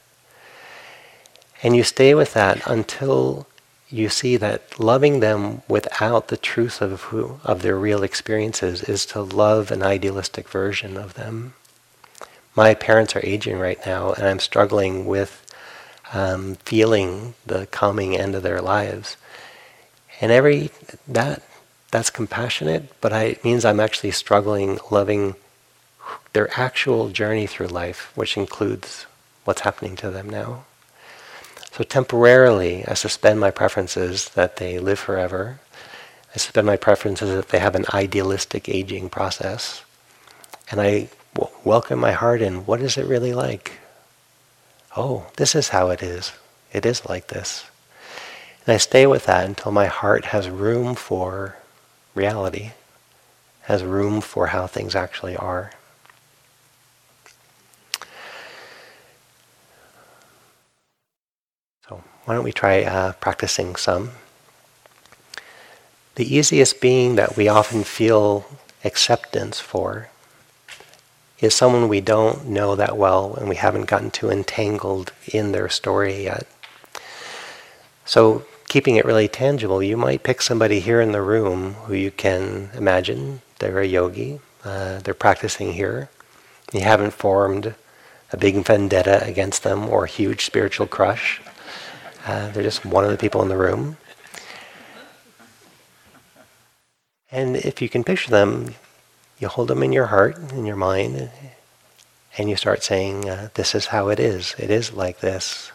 And 1.62 1.74
you 1.74 1.82
stay 1.82 2.14
with 2.14 2.34
that 2.34 2.60
until 2.66 3.46
you 3.88 4.08
see 4.08 4.36
that 4.36 4.78
loving 4.78 5.20
them 5.20 5.62
without 5.68 6.28
the 6.28 6.36
truth 6.36 6.82
of 6.82 7.00
who 7.02 7.38
of 7.44 7.62
their 7.62 7.76
real 7.76 8.02
experiences 8.02 8.82
is 8.82 9.06
to 9.06 9.22
love 9.22 9.70
an 9.70 9.82
idealistic 9.82 10.48
version 10.48 10.96
of 10.96 11.14
them. 11.14 11.54
My 12.56 12.74
parents 12.74 13.16
are 13.16 13.24
aging 13.24 13.58
right 13.58 13.78
now, 13.86 14.12
and 14.12 14.26
I'm 14.26 14.40
struggling 14.40 15.06
with 15.06 15.40
um, 16.12 16.56
feeling 16.64 17.34
the 17.46 17.66
coming 17.66 18.16
end 18.16 18.34
of 18.34 18.42
their 18.42 18.60
lives. 18.60 19.16
And 20.20 20.30
every 20.30 20.70
that 21.08 21.42
that's 21.90 22.10
compassionate, 22.10 22.90
but 23.00 23.12
I, 23.12 23.22
it 23.24 23.44
means 23.44 23.64
I'm 23.64 23.80
actually 23.80 24.10
struggling 24.10 24.78
loving 24.90 25.36
their 26.34 26.50
actual 26.60 27.08
journey 27.08 27.46
through 27.46 27.68
life, 27.68 28.12
which 28.14 28.36
includes 28.36 29.06
what's 29.44 29.62
happening 29.62 29.96
to 29.96 30.10
them 30.10 30.28
now. 30.28 30.64
So 31.72 31.82
temporarily, 31.84 32.84
I 32.86 32.94
suspend 32.94 33.40
my 33.40 33.50
preferences 33.50 34.28
that 34.30 34.56
they 34.56 34.78
live 34.78 34.98
forever. 34.98 35.60
I 36.34 36.38
suspend 36.38 36.66
my 36.66 36.76
preferences 36.76 37.30
that 37.34 37.48
they 37.48 37.60
have 37.60 37.74
an 37.74 37.86
idealistic 37.94 38.68
aging 38.68 39.08
process. 39.08 39.84
And 40.70 40.80
I 40.80 41.08
w- 41.34 41.56
welcome 41.64 42.00
my 42.00 42.12
heart 42.12 42.42
in 42.42 42.66
what 42.66 42.80
is 42.80 42.96
it 42.96 43.06
really 43.06 43.32
like? 43.32 43.78
Oh, 44.96 45.26
this 45.36 45.54
is 45.54 45.68
how 45.70 45.90
it 45.90 46.02
is. 46.02 46.32
It 46.72 46.84
is 46.86 47.06
like 47.06 47.28
this. 47.28 47.64
And 48.66 48.74
I 48.74 48.78
stay 48.78 49.06
with 49.06 49.26
that 49.26 49.46
until 49.46 49.72
my 49.72 49.86
heart 49.86 50.26
has 50.26 50.48
room 50.48 50.94
for 50.94 51.56
reality, 52.14 52.72
has 53.62 53.84
room 53.84 54.20
for 54.20 54.48
how 54.48 54.66
things 54.66 54.94
actually 54.94 55.36
are. 55.36 55.72
Why 62.24 62.34
don't 62.34 62.44
we 62.44 62.52
try 62.52 62.82
uh, 62.82 63.12
practicing 63.12 63.76
some? 63.76 64.12
The 66.14 66.34
easiest 66.34 66.80
being 66.80 67.16
that 67.16 67.36
we 67.36 67.48
often 67.48 67.84
feel 67.84 68.46
acceptance 68.84 69.60
for 69.60 70.08
is 71.40 71.54
someone 71.54 71.88
we 71.88 72.00
don't 72.00 72.46
know 72.46 72.76
that 72.76 72.96
well 72.96 73.34
and 73.34 73.48
we 73.48 73.56
haven't 73.56 73.86
gotten 73.86 74.10
too 74.10 74.30
entangled 74.30 75.12
in 75.26 75.52
their 75.52 75.68
story 75.68 76.22
yet. 76.24 76.46
So, 78.06 78.44
keeping 78.68 78.96
it 78.96 79.04
really 79.04 79.28
tangible, 79.28 79.82
you 79.82 79.96
might 79.96 80.22
pick 80.22 80.40
somebody 80.40 80.80
here 80.80 81.00
in 81.00 81.12
the 81.12 81.22
room 81.22 81.74
who 81.86 81.94
you 81.94 82.10
can 82.10 82.70
imagine 82.74 83.42
they're 83.58 83.80
a 83.80 83.86
yogi, 83.86 84.40
uh, 84.64 85.00
they're 85.00 85.14
practicing 85.14 85.74
here. 85.74 86.08
You 86.72 86.80
haven't 86.80 87.12
formed 87.12 87.74
a 88.32 88.36
big 88.36 88.56
vendetta 88.64 89.22
against 89.24 89.62
them 89.62 89.88
or 89.88 90.04
a 90.04 90.08
huge 90.08 90.44
spiritual 90.44 90.86
crush. 90.86 91.40
Uh, 92.24 92.50
they're 92.50 92.62
just 92.62 92.86
one 92.86 93.04
of 93.04 93.10
the 93.10 93.18
people 93.18 93.42
in 93.42 93.48
the 93.48 93.56
room. 93.56 93.98
And 97.30 97.56
if 97.56 97.82
you 97.82 97.88
can 97.88 98.04
picture 98.04 98.30
them, 98.30 98.74
you 99.38 99.48
hold 99.48 99.68
them 99.68 99.82
in 99.82 99.92
your 99.92 100.06
heart, 100.06 100.38
in 100.52 100.64
your 100.64 100.76
mind, 100.76 101.30
and 102.38 102.48
you 102.48 102.56
start 102.56 102.82
saying, 102.82 103.28
uh, 103.28 103.48
This 103.54 103.74
is 103.74 103.86
how 103.86 104.08
it 104.08 104.18
is. 104.18 104.54
It 104.58 104.70
is 104.70 104.92
like 104.92 105.20
this. 105.20 105.72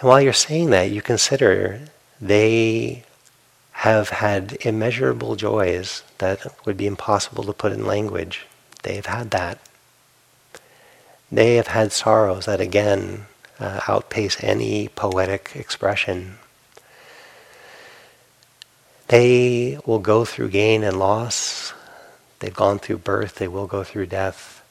And 0.00 0.08
while 0.08 0.20
you're 0.20 0.32
saying 0.32 0.70
that, 0.70 0.90
you 0.90 1.02
consider 1.02 1.80
they 2.20 3.04
have 3.72 4.08
had 4.08 4.56
immeasurable 4.60 5.36
joys 5.36 6.04
that 6.18 6.46
would 6.64 6.76
be 6.76 6.86
impossible 6.86 7.44
to 7.44 7.52
put 7.52 7.72
in 7.72 7.84
language. 7.84 8.46
They 8.84 8.96
have 8.96 9.06
had 9.06 9.30
that. 9.32 9.58
They 11.30 11.56
have 11.56 11.68
had 11.68 11.92
sorrows 11.92 12.46
that, 12.46 12.60
again, 12.60 13.26
uh, 13.62 13.80
outpace 13.86 14.42
any 14.42 14.88
poetic 14.88 15.52
expression. 15.54 16.38
They 19.06 19.78
will 19.86 20.00
go 20.00 20.24
through 20.24 20.48
gain 20.48 20.82
and 20.82 20.98
loss. 20.98 21.72
They've 22.40 22.54
gone 22.54 22.80
through 22.80 22.98
birth. 22.98 23.36
They 23.36 23.46
will 23.46 23.68
go 23.68 23.84
through 23.84 24.06
death. 24.06 24.64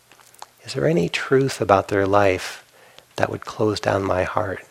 Is 0.63 0.73
there 0.73 0.87
any 0.87 1.07
truth 1.07 1.61
about 1.61 1.87
their 1.87 2.05
life 2.05 2.65
that 3.15 3.29
would 3.29 3.45
close 3.45 3.79
down 3.79 4.03
my 4.03 4.23
heart? 4.23 4.65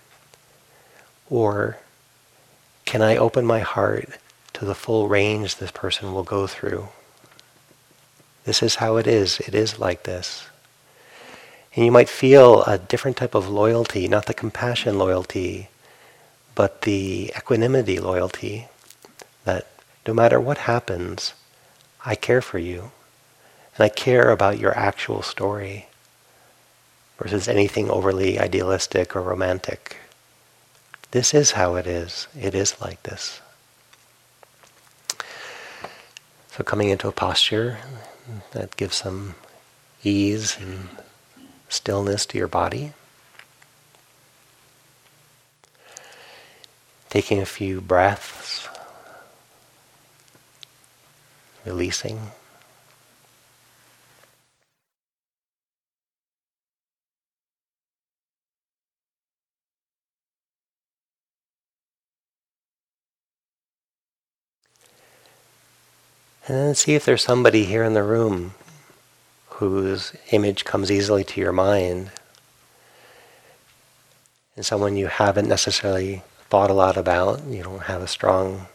Or 1.30 1.78
can 2.84 3.00
I 3.00 3.16
open 3.16 3.46
my 3.46 3.60
heart 3.60 4.18
to 4.54 4.64
the 4.66 4.74
full 4.74 5.08
range 5.08 5.56
this 5.56 5.70
person 5.70 6.12
will 6.12 6.24
go 6.24 6.46
through? 6.46 6.88
This 8.44 8.62
is 8.62 8.76
how 8.76 8.96
it 8.96 9.06
is. 9.06 9.40
It 9.40 9.54
is 9.54 9.78
like 9.78 10.02
this. 10.02 10.50
And 11.74 11.84
you 11.84 11.92
might 11.92 12.08
feel 12.08 12.62
a 12.64 12.78
different 12.78 13.16
type 13.16 13.34
of 13.34 13.48
loyalty, 13.48 14.08
not 14.08 14.26
the 14.26 14.34
compassion 14.34 14.98
loyalty, 14.98 15.68
but 16.54 16.82
the 16.82 17.32
equanimity 17.36 18.00
loyalty 18.00 18.68
that 19.44 19.68
no 20.06 20.12
matter 20.12 20.40
what 20.40 20.58
happens, 20.58 21.34
I 22.04 22.14
care 22.16 22.42
for 22.42 22.58
you. 22.58 22.90
And 23.76 23.84
I 23.84 23.88
care 23.88 24.30
about 24.30 24.58
your 24.58 24.76
actual 24.76 25.22
story 25.22 25.86
versus 27.18 27.46
anything 27.46 27.88
overly 27.88 28.38
idealistic 28.38 29.14
or 29.14 29.22
romantic. 29.22 29.98
This 31.12 31.34
is 31.34 31.52
how 31.52 31.76
it 31.76 31.86
is. 31.86 32.26
It 32.38 32.54
is 32.54 32.80
like 32.80 33.02
this. 33.04 33.40
So 36.52 36.64
coming 36.64 36.88
into 36.88 37.08
a 37.08 37.12
posture 37.12 37.78
that 38.52 38.76
gives 38.76 38.96
some 38.96 39.34
ease 40.02 40.56
and 40.60 40.88
stillness 41.70 42.26
to 42.26 42.36
your 42.36 42.48
body. 42.48 42.92
Taking 47.08 47.40
a 47.40 47.46
few 47.46 47.80
breaths, 47.80 48.68
releasing. 51.64 52.32
And 66.46 66.56
then 66.56 66.74
see 66.74 66.94
if 66.94 67.04
there's 67.04 67.22
somebody 67.22 67.64
here 67.64 67.84
in 67.84 67.94
the 67.94 68.02
room 68.02 68.54
whose 69.60 70.14
image 70.30 70.64
comes 70.64 70.90
easily 70.90 71.22
to 71.22 71.38
your 71.38 71.52
mind, 71.52 72.10
and 74.56 74.64
someone 74.64 74.96
you 74.96 75.06
haven't 75.06 75.46
necessarily 75.46 76.22
thought 76.48 76.70
a 76.70 76.72
lot 76.72 76.96
about, 76.96 77.44
you 77.44 77.62
don't 77.62 77.82
have 77.82 78.00
a 78.00 78.06
strong 78.06 78.68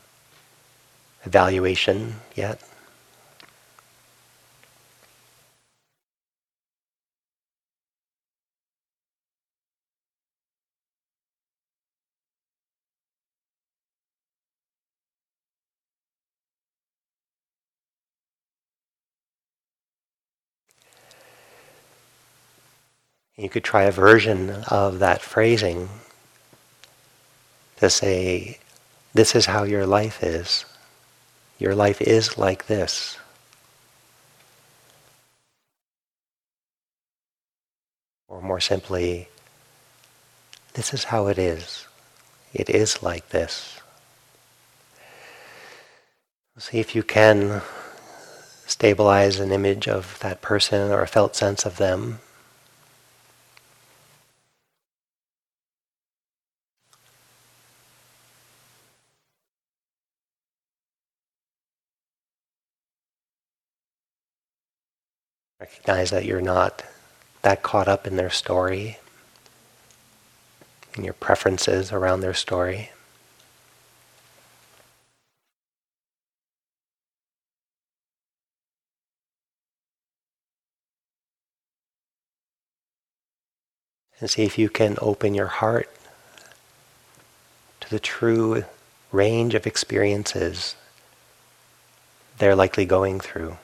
evaluation 1.23 2.17
yet. 2.35 2.61
You 23.37 23.49
could 23.49 23.65
try 23.65 23.83
a 23.83 23.91
version 23.91 24.49
of 24.69 24.99
that 24.99 25.21
phrasing 25.21 25.89
to 27.77 27.89
say, 27.89 28.59
This 29.13 29.35
is 29.35 29.47
how 29.47 29.63
your 29.63 29.85
life 29.85 30.23
is. 30.23 30.65
Your 31.59 31.75
life 31.75 32.01
is 32.01 32.37
like 32.37 32.67
this. 32.67 33.17
Or 38.29 38.41
more 38.41 38.61
simply, 38.61 39.27
this 40.73 40.93
is 40.93 41.05
how 41.05 41.27
it 41.27 41.37
is. 41.37 41.87
It 42.53 42.69
is 42.69 43.03
like 43.03 43.29
this. 43.29 43.81
See 46.57 46.79
if 46.79 46.95
you 46.95 47.03
can 47.03 47.61
stabilize 48.65 49.41
an 49.41 49.51
image 49.51 49.89
of 49.89 50.17
that 50.19 50.41
person 50.41 50.89
or 50.89 51.01
a 51.01 51.07
felt 51.07 51.35
sense 51.35 51.65
of 51.65 51.75
them 51.77 52.19
Recognize 65.65 66.11
that 66.11 66.25
you're 66.25 66.41
not 66.41 66.83
that 67.41 67.63
caught 67.63 67.87
up 67.87 68.05
in 68.05 68.17
their 68.17 68.29
story, 68.29 68.99
in 70.95 71.03
your 71.03 71.13
preferences 71.13 71.91
around 71.91 72.21
their 72.21 72.35
story. 72.35 72.91
And 84.19 84.29
see 84.29 84.43
if 84.43 84.59
you 84.59 84.69
can 84.69 84.99
open 85.01 85.33
your 85.33 85.47
heart 85.47 85.89
to 87.81 87.89
the 87.89 87.99
true 87.99 88.65
range 89.11 89.55
of 89.55 89.65
experiences 89.65 90.75
they're 92.37 92.55
likely 92.55 92.85
going 92.85 93.19
through. 93.19 93.57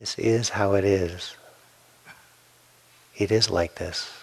This 0.00 0.18
is 0.18 0.48
how 0.48 0.72
it 0.72 0.84
is. 0.84 1.36
It 3.16 3.30
is 3.30 3.50
like 3.50 3.74
this. 3.74 4.19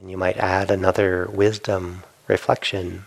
And 0.00 0.10
you 0.10 0.16
might 0.16 0.38
add 0.38 0.70
another 0.70 1.28
wisdom 1.30 2.04
reflection. 2.26 3.04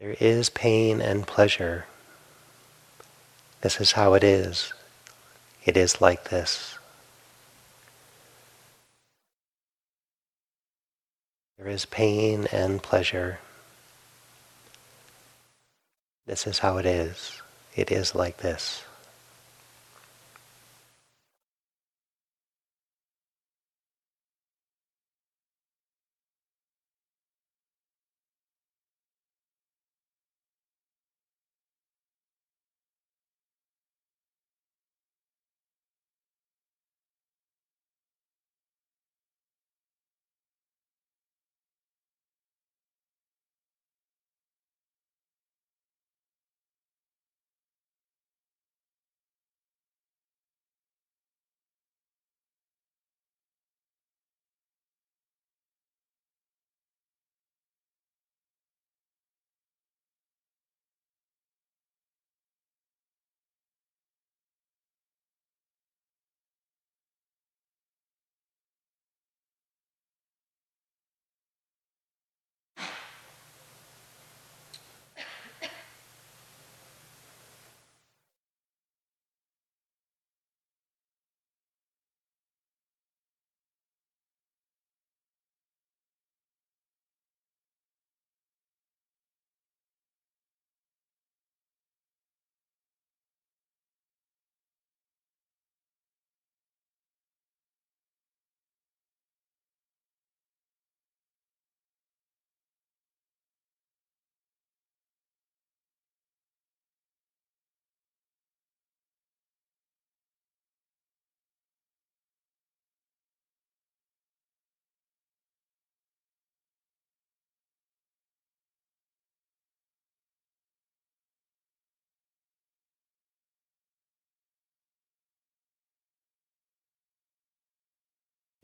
There 0.00 0.16
is 0.18 0.50
pain 0.50 1.00
and 1.00 1.24
pleasure. 1.24 1.86
This 3.60 3.80
is 3.80 3.92
how 3.92 4.14
it 4.14 4.24
is. 4.24 4.72
It 5.64 5.76
is 5.76 6.00
like 6.00 6.30
this. 6.30 6.76
There 11.58 11.68
is 11.68 11.84
pain 11.86 12.48
and 12.50 12.82
pleasure. 12.82 13.38
This 16.26 16.48
is 16.48 16.58
how 16.58 16.78
it 16.78 16.86
is. 16.86 17.40
It 17.76 17.92
is 17.92 18.16
like 18.16 18.38
this. 18.38 18.82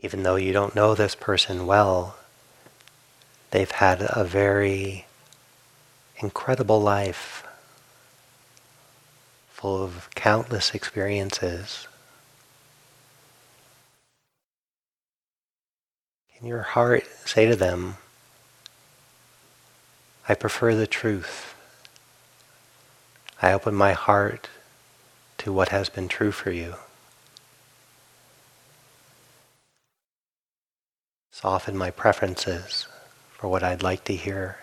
Even 0.00 0.22
though 0.22 0.36
you 0.36 0.52
don't 0.52 0.76
know 0.76 0.94
this 0.94 1.14
person 1.14 1.66
well, 1.66 2.16
they've 3.50 3.70
had 3.70 4.06
a 4.08 4.24
very 4.24 5.06
incredible 6.18 6.80
life 6.80 7.44
full 9.50 9.82
of 9.82 10.08
countless 10.14 10.72
experiences. 10.72 11.88
Can 16.36 16.46
your 16.46 16.62
heart 16.62 17.04
say 17.24 17.46
to 17.46 17.56
them, 17.56 17.96
I 20.28 20.34
prefer 20.34 20.76
the 20.76 20.86
truth. 20.86 21.56
I 23.42 23.52
open 23.52 23.74
my 23.74 23.94
heart 23.94 24.48
to 25.38 25.52
what 25.52 25.70
has 25.70 25.88
been 25.88 26.06
true 26.06 26.30
for 26.30 26.52
you. 26.52 26.76
Soften 31.40 31.76
my 31.76 31.92
preferences 31.92 32.88
for 33.30 33.46
what 33.46 33.62
I'd 33.62 33.84
like 33.84 34.02
to 34.06 34.16
hear. 34.16 34.58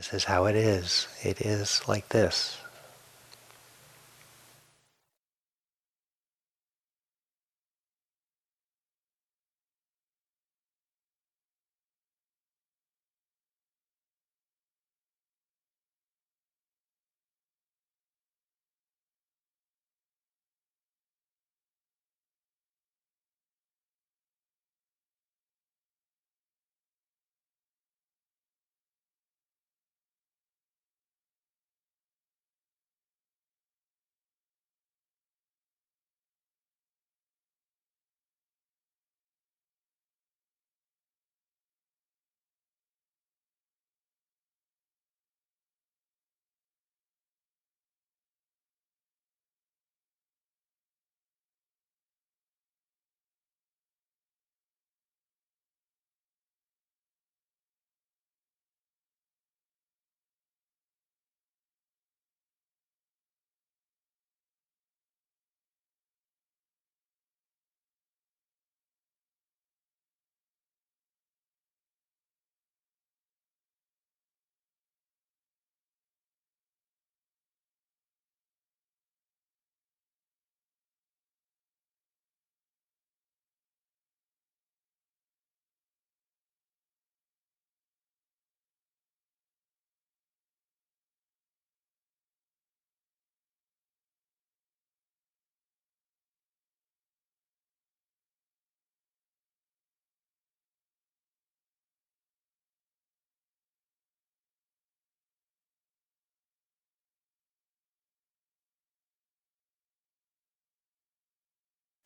This 0.00 0.14
is 0.14 0.24
how 0.24 0.46
it 0.46 0.56
is. 0.56 1.08
It 1.22 1.42
is 1.42 1.86
like 1.86 2.08
this. 2.08 2.56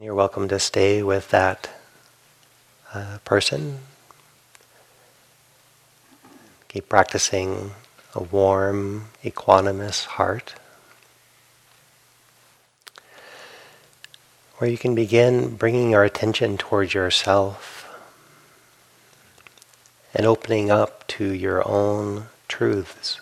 You're 0.00 0.14
welcome 0.14 0.46
to 0.46 0.60
stay 0.60 1.02
with 1.02 1.30
that 1.30 1.70
uh, 2.94 3.18
person. 3.24 3.80
Keep 6.68 6.88
practicing 6.88 7.72
a 8.14 8.22
warm, 8.22 9.06
equanimous 9.24 10.04
heart. 10.04 10.54
Where 14.58 14.70
you 14.70 14.78
can 14.78 14.94
begin 14.94 15.56
bringing 15.56 15.90
your 15.90 16.04
attention 16.04 16.58
towards 16.58 16.94
yourself 16.94 17.92
and 20.14 20.24
opening 20.24 20.70
up 20.70 21.08
to 21.08 21.32
your 21.32 21.68
own 21.68 22.26
truths, 22.46 23.20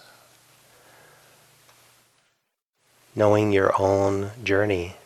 knowing 3.15 3.51
your 3.51 3.73
own 3.81 4.33
journey. 4.45 4.97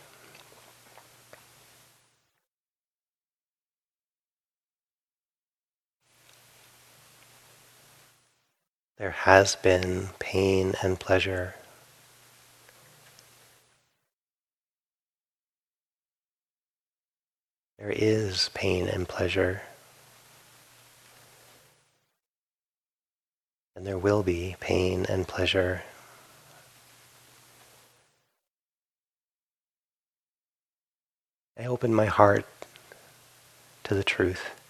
There 9.01 9.09
has 9.09 9.55
been 9.55 10.09
pain 10.19 10.75
and 10.83 10.99
pleasure. 10.99 11.55
There 17.79 17.89
is 17.89 18.51
pain 18.53 18.87
and 18.87 19.09
pleasure. 19.09 19.63
And 23.75 23.87
there 23.87 23.97
will 23.97 24.21
be 24.21 24.55
pain 24.59 25.07
and 25.09 25.27
pleasure. 25.27 25.81
I 31.57 31.65
open 31.65 31.91
my 31.91 32.05
heart 32.05 32.45
to 33.85 33.95
the 33.95 34.03
truth. 34.03 34.60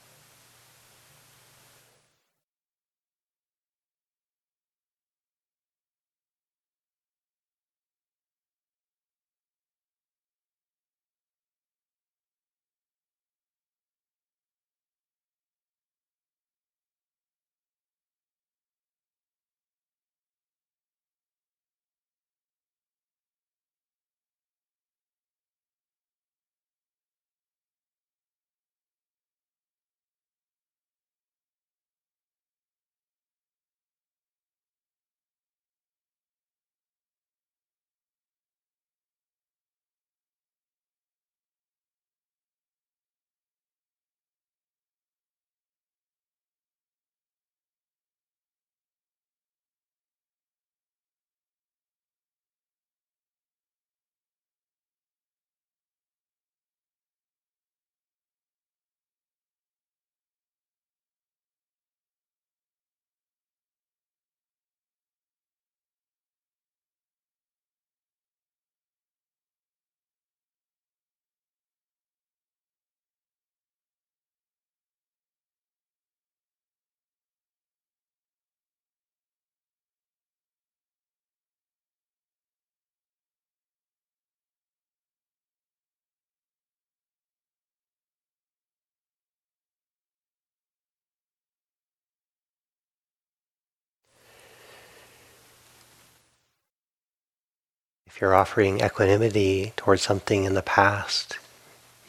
If 98.13 98.19
you're 98.19 98.35
offering 98.35 98.81
equanimity 98.81 99.71
towards 99.77 100.01
something 100.01 100.43
in 100.43 100.53
the 100.53 100.61
past, 100.61 101.39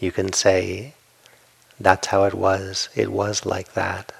you 0.00 0.10
can 0.10 0.32
say, 0.32 0.94
that's 1.78 2.08
how 2.08 2.24
it 2.24 2.34
was. 2.34 2.88
It 2.96 3.12
was 3.12 3.46
like 3.46 3.74
that. 3.74 4.12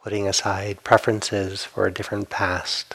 Putting 0.00 0.28
aside 0.28 0.84
preferences 0.84 1.64
for 1.64 1.86
a 1.86 1.92
different 1.92 2.30
past. 2.30 2.94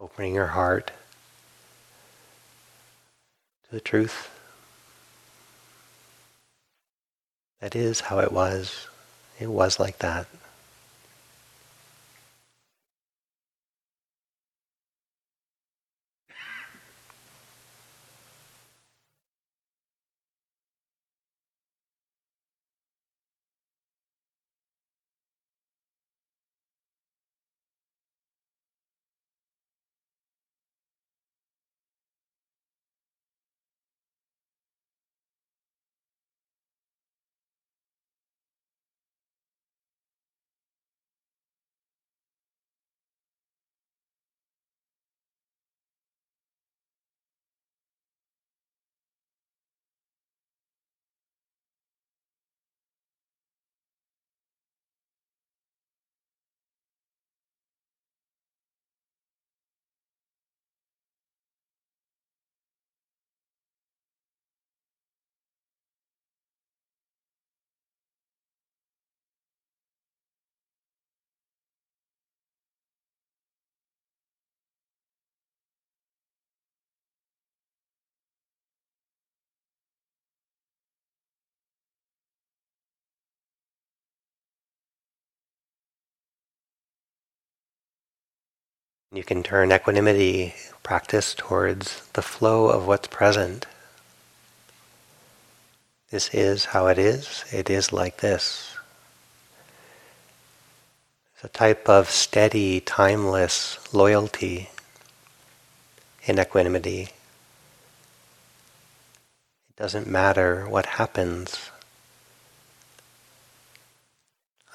Opening 0.00 0.34
your 0.34 0.48
heart 0.48 0.90
to 3.66 3.72
the 3.72 3.80
truth. 3.80 4.30
That 7.60 7.76
is 7.76 8.00
how 8.00 8.20
it 8.20 8.32
was. 8.32 8.88
It 9.38 9.50
was 9.50 9.78
like 9.78 9.98
that. 9.98 10.26
You 89.14 89.22
can 89.22 89.44
turn 89.44 89.70
equanimity 89.70 90.54
practice 90.82 91.36
towards 91.36 92.04
the 92.14 92.20
flow 92.20 92.68
of 92.68 92.88
what's 92.88 93.06
present. 93.06 93.64
This 96.10 96.34
is 96.34 96.64
how 96.64 96.88
it 96.88 96.98
is. 96.98 97.44
It 97.52 97.70
is 97.70 97.92
like 97.92 98.16
this. 98.16 98.76
It's 101.36 101.44
a 101.44 101.48
type 101.48 101.88
of 101.88 102.10
steady, 102.10 102.80
timeless 102.80 103.78
loyalty 103.94 104.70
in 106.24 106.40
equanimity. 106.40 107.02
It 109.68 109.76
doesn't 109.76 110.08
matter 110.08 110.68
what 110.68 110.86
happens. 110.86 111.70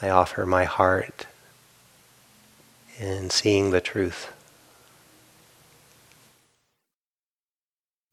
I 0.02 0.08
offer 0.08 0.46
my 0.46 0.64
heart 0.64 1.28
in 3.00 3.30
seeing 3.30 3.72
the 3.72 3.82
truth. 3.82 4.32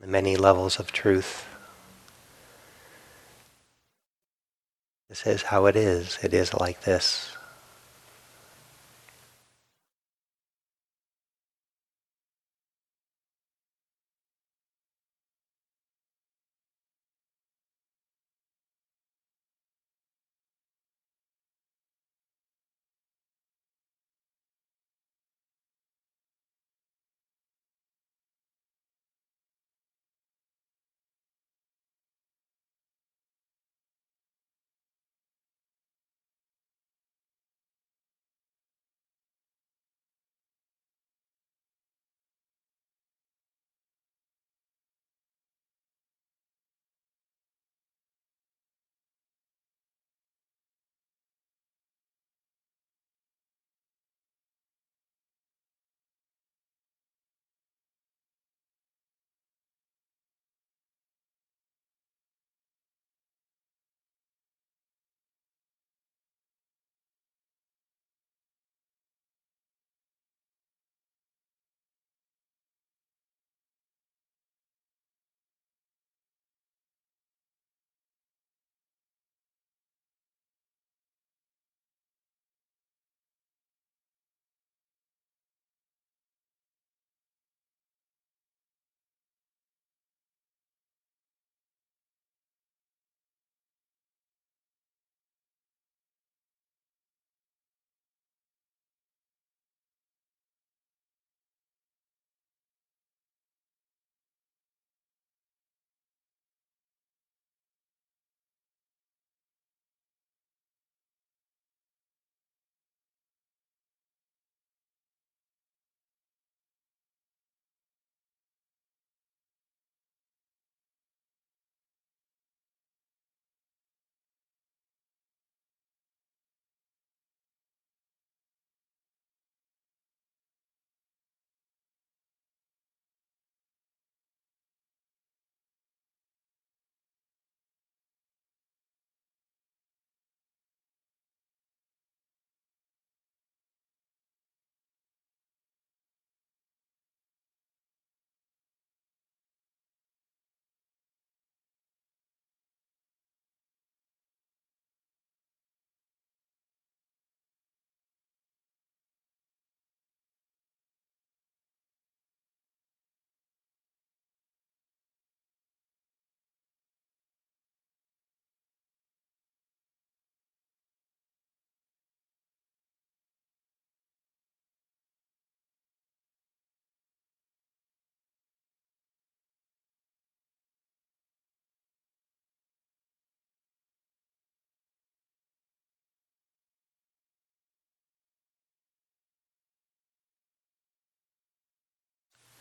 The 0.01 0.07
many 0.07 0.37
levels 0.37 0.79
of 0.79 0.93
truth. 0.93 1.47
This 5.09 5.27
is 5.27 5.43
how 5.43 5.67
it 5.67 5.77
is. 5.77 6.19
It 6.23 6.33
is 6.33 6.55
like 6.55 6.83
this. 6.83 7.36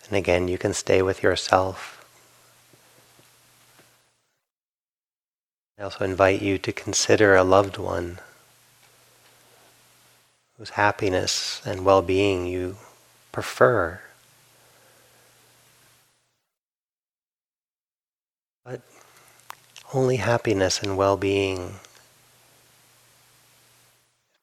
And 0.08 0.18
again, 0.18 0.48
you 0.48 0.58
can 0.58 0.74
stay 0.74 1.02
with 1.02 1.24
yourself. 1.24 2.06
I 5.78 5.84
also 5.84 6.06
invite 6.06 6.42
you 6.42 6.58
to 6.60 6.72
consider 6.72 7.36
a 7.36 7.44
loved 7.44 7.78
one 7.78 8.20
whose 10.58 10.72
happiness 10.72 11.62
and 11.66 11.84
well 11.84 12.02
being 12.02 12.46
you 12.46 12.78
prefer. 13.32 14.00
But 18.64 18.82
only 19.94 20.16
happiness 20.18 20.82
and 20.82 20.96
well 20.96 21.18
being 21.18 21.60
is 21.60 21.76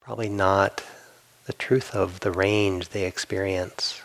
probably 0.00 0.28
not 0.28 0.84
the 1.46 1.54
truth 1.54 1.94
of 1.94 2.20
the 2.20 2.30
range 2.30 2.90
they 2.90 3.06
experience. 3.06 4.02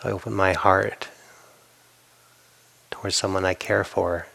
So 0.00 0.08
I 0.08 0.12
open 0.12 0.32
my 0.32 0.52
heart 0.52 1.08
towards 2.88 3.16
someone 3.16 3.44
I 3.44 3.54
care 3.54 3.82
for. 3.82 4.28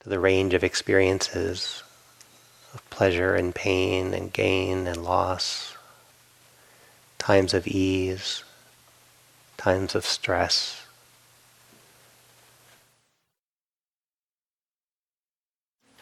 To 0.00 0.08
the 0.08 0.20
range 0.20 0.54
of 0.54 0.62
experiences 0.62 1.82
of 2.72 2.88
pleasure 2.90 3.34
and 3.34 3.52
pain 3.52 4.14
and 4.14 4.32
gain 4.32 4.86
and 4.86 5.02
loss, 5.02 5.76
times 7.18 7.54
of 7.54 7.66
ease, 7.66 8.44
times 9.56 9.96
of 9.96 10.04
stress. 10.04 10.86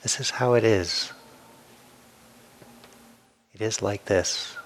This 0.02 0.20
is 0.20 0.30
how 0.30 0.52
it 0.52 0.64
is. 0.64 1.12
It 3.54 3.62
is 3.62 3.80
like 3.80 4.04
this. 4.04 4.58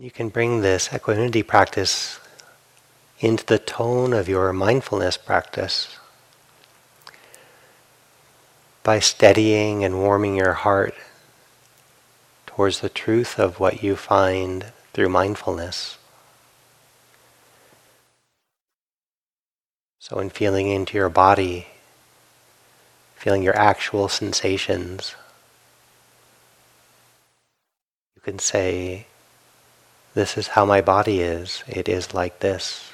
You 0.00 0.12
can 0.12 0.28
bring 0.28 0.60
this 0.60 0.94
equanimity 0.94 1.42
practice 1.42 2.20
into 3.18 3.44
the 3.44 3.58
tone 3.58 4.12
of 4.12 4.28
your 4.28 4.52
mindfulness 4.52 5.16
practice 5.16 5.96
by 8.84 9.00
steadying 9.00 9.82
and 9.82 9.98
warming 9.98 10.36
your 10.36 10.52
heart 10.52 10.94
towards 12.46 12.78
the 12.78 12.88
truth 12.88 13.40
of 13.40 13.58
what 13.58 13.82
you 13.82 13.96
find 13.96 14.66
through 14.92 15.08
mindfulness. 15.08 15.98
So, 19.98 20.20
in 20.20 20.30
feeling 20.30 20.68
into 20.68 20.96
your 20.96 21.08
body, 21.08 21.66
feeling 23.16 23.42
your 23.42 23.56
actual 23.56 24.08
sensations, 24.08 25.16
you 28.14 28.22
can 28.22 28.38
say, 28.38 29.08
This 30.18 30.36
is 30.36 30.48
how 30.48 30.64
my 30.64 30.80
body 30.80 31.20
is. 31.20 31.62
It 31.68 31.88
is 31.88 32.12
like 32.12 32.40
this. 32.40 32.90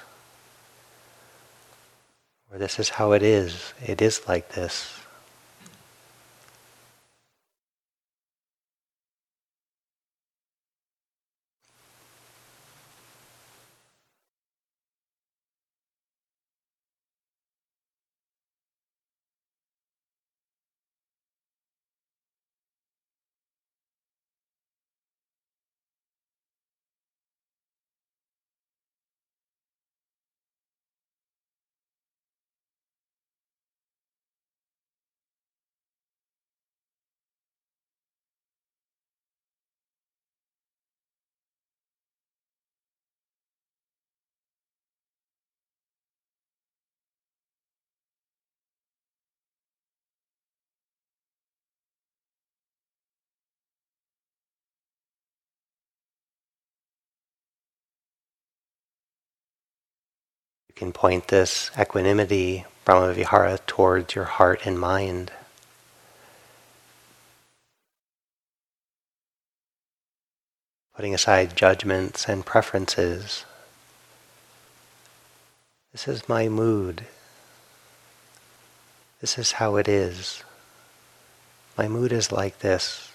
Or 2.53 2.59
this 2.59 2.79
is 2.79 2.91
how 2.91 3.13
it 3.13 3.23
is. 3.23 3.73
It 3.83 4.03
is 4.03 4.29
like 4.29 4.51
this. 4.53 5.01
You 60.75 60.81
can 60.81 60.93
point 60.93 61.29
this 61.29 61.71
equanimity, 61.79 62.65
Brahmavihara, 62.85 63.65
towards 63.65 64.17
your 64.17 64.25
heart 64.25 64.67
and 64.67 64.79
mind. 64.79 65.31
Putting 70.97 71.15
aside 71.15 71.57
judgments 71.57 72.29
and 72.29 72.45
preferences. 72.45 73.45
This 75.93 76.09
is 76.09 76.29
my 76.29 76.49
mood. 76.49 77.07
This 79.21 79.39
is 79.39 79.53
how 79.53 79.77
it 79.77 79.87
is. 79.87 80.43
My 81.79 81.87
mood 81.87 82.13
is 82.13 82.33
like 82.33 82.59
this. 82.59 83.13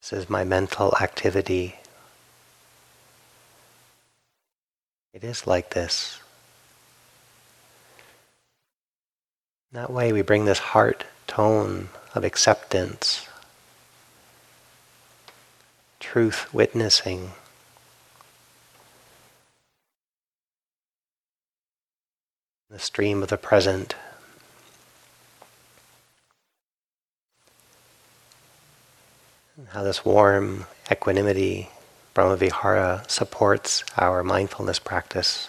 This 0.00 0.12
is 0.12 0.28
my 0.28 0.42
mental 0.42 0.94
activity. 1.00 1.79
It 5.12 5.24
is 5.24 5.46
like 5.46 5.70
this. 5.70 6.20
That 9.72 9.90
way, 9.90 10.12
we 10.12 10.22
bring 10.22 10.44
this 10.44 10.58
heart 10.58 11.04
tone 11.26 11.88
of 12.14 12.24
acceptance, 12.24 13.28
truth 15.98 16.52
witnessing. 16.52 17.32
The 22.68 22.78
stream 22.78 23.22
of 23.22 23.28
the 23.28 23.36
present. 23.36 23.96
And 29.56 29.68
how 29.68 29.82
this 29.82 30.04
warm 30.04 30.66
equanimity 30.90 31.68
Brahmavihara 32.20 33.10
supports 33.10 33.82
our 33.96 34.22
mindfulness 34.22 34.78
practice. 34.78 35.48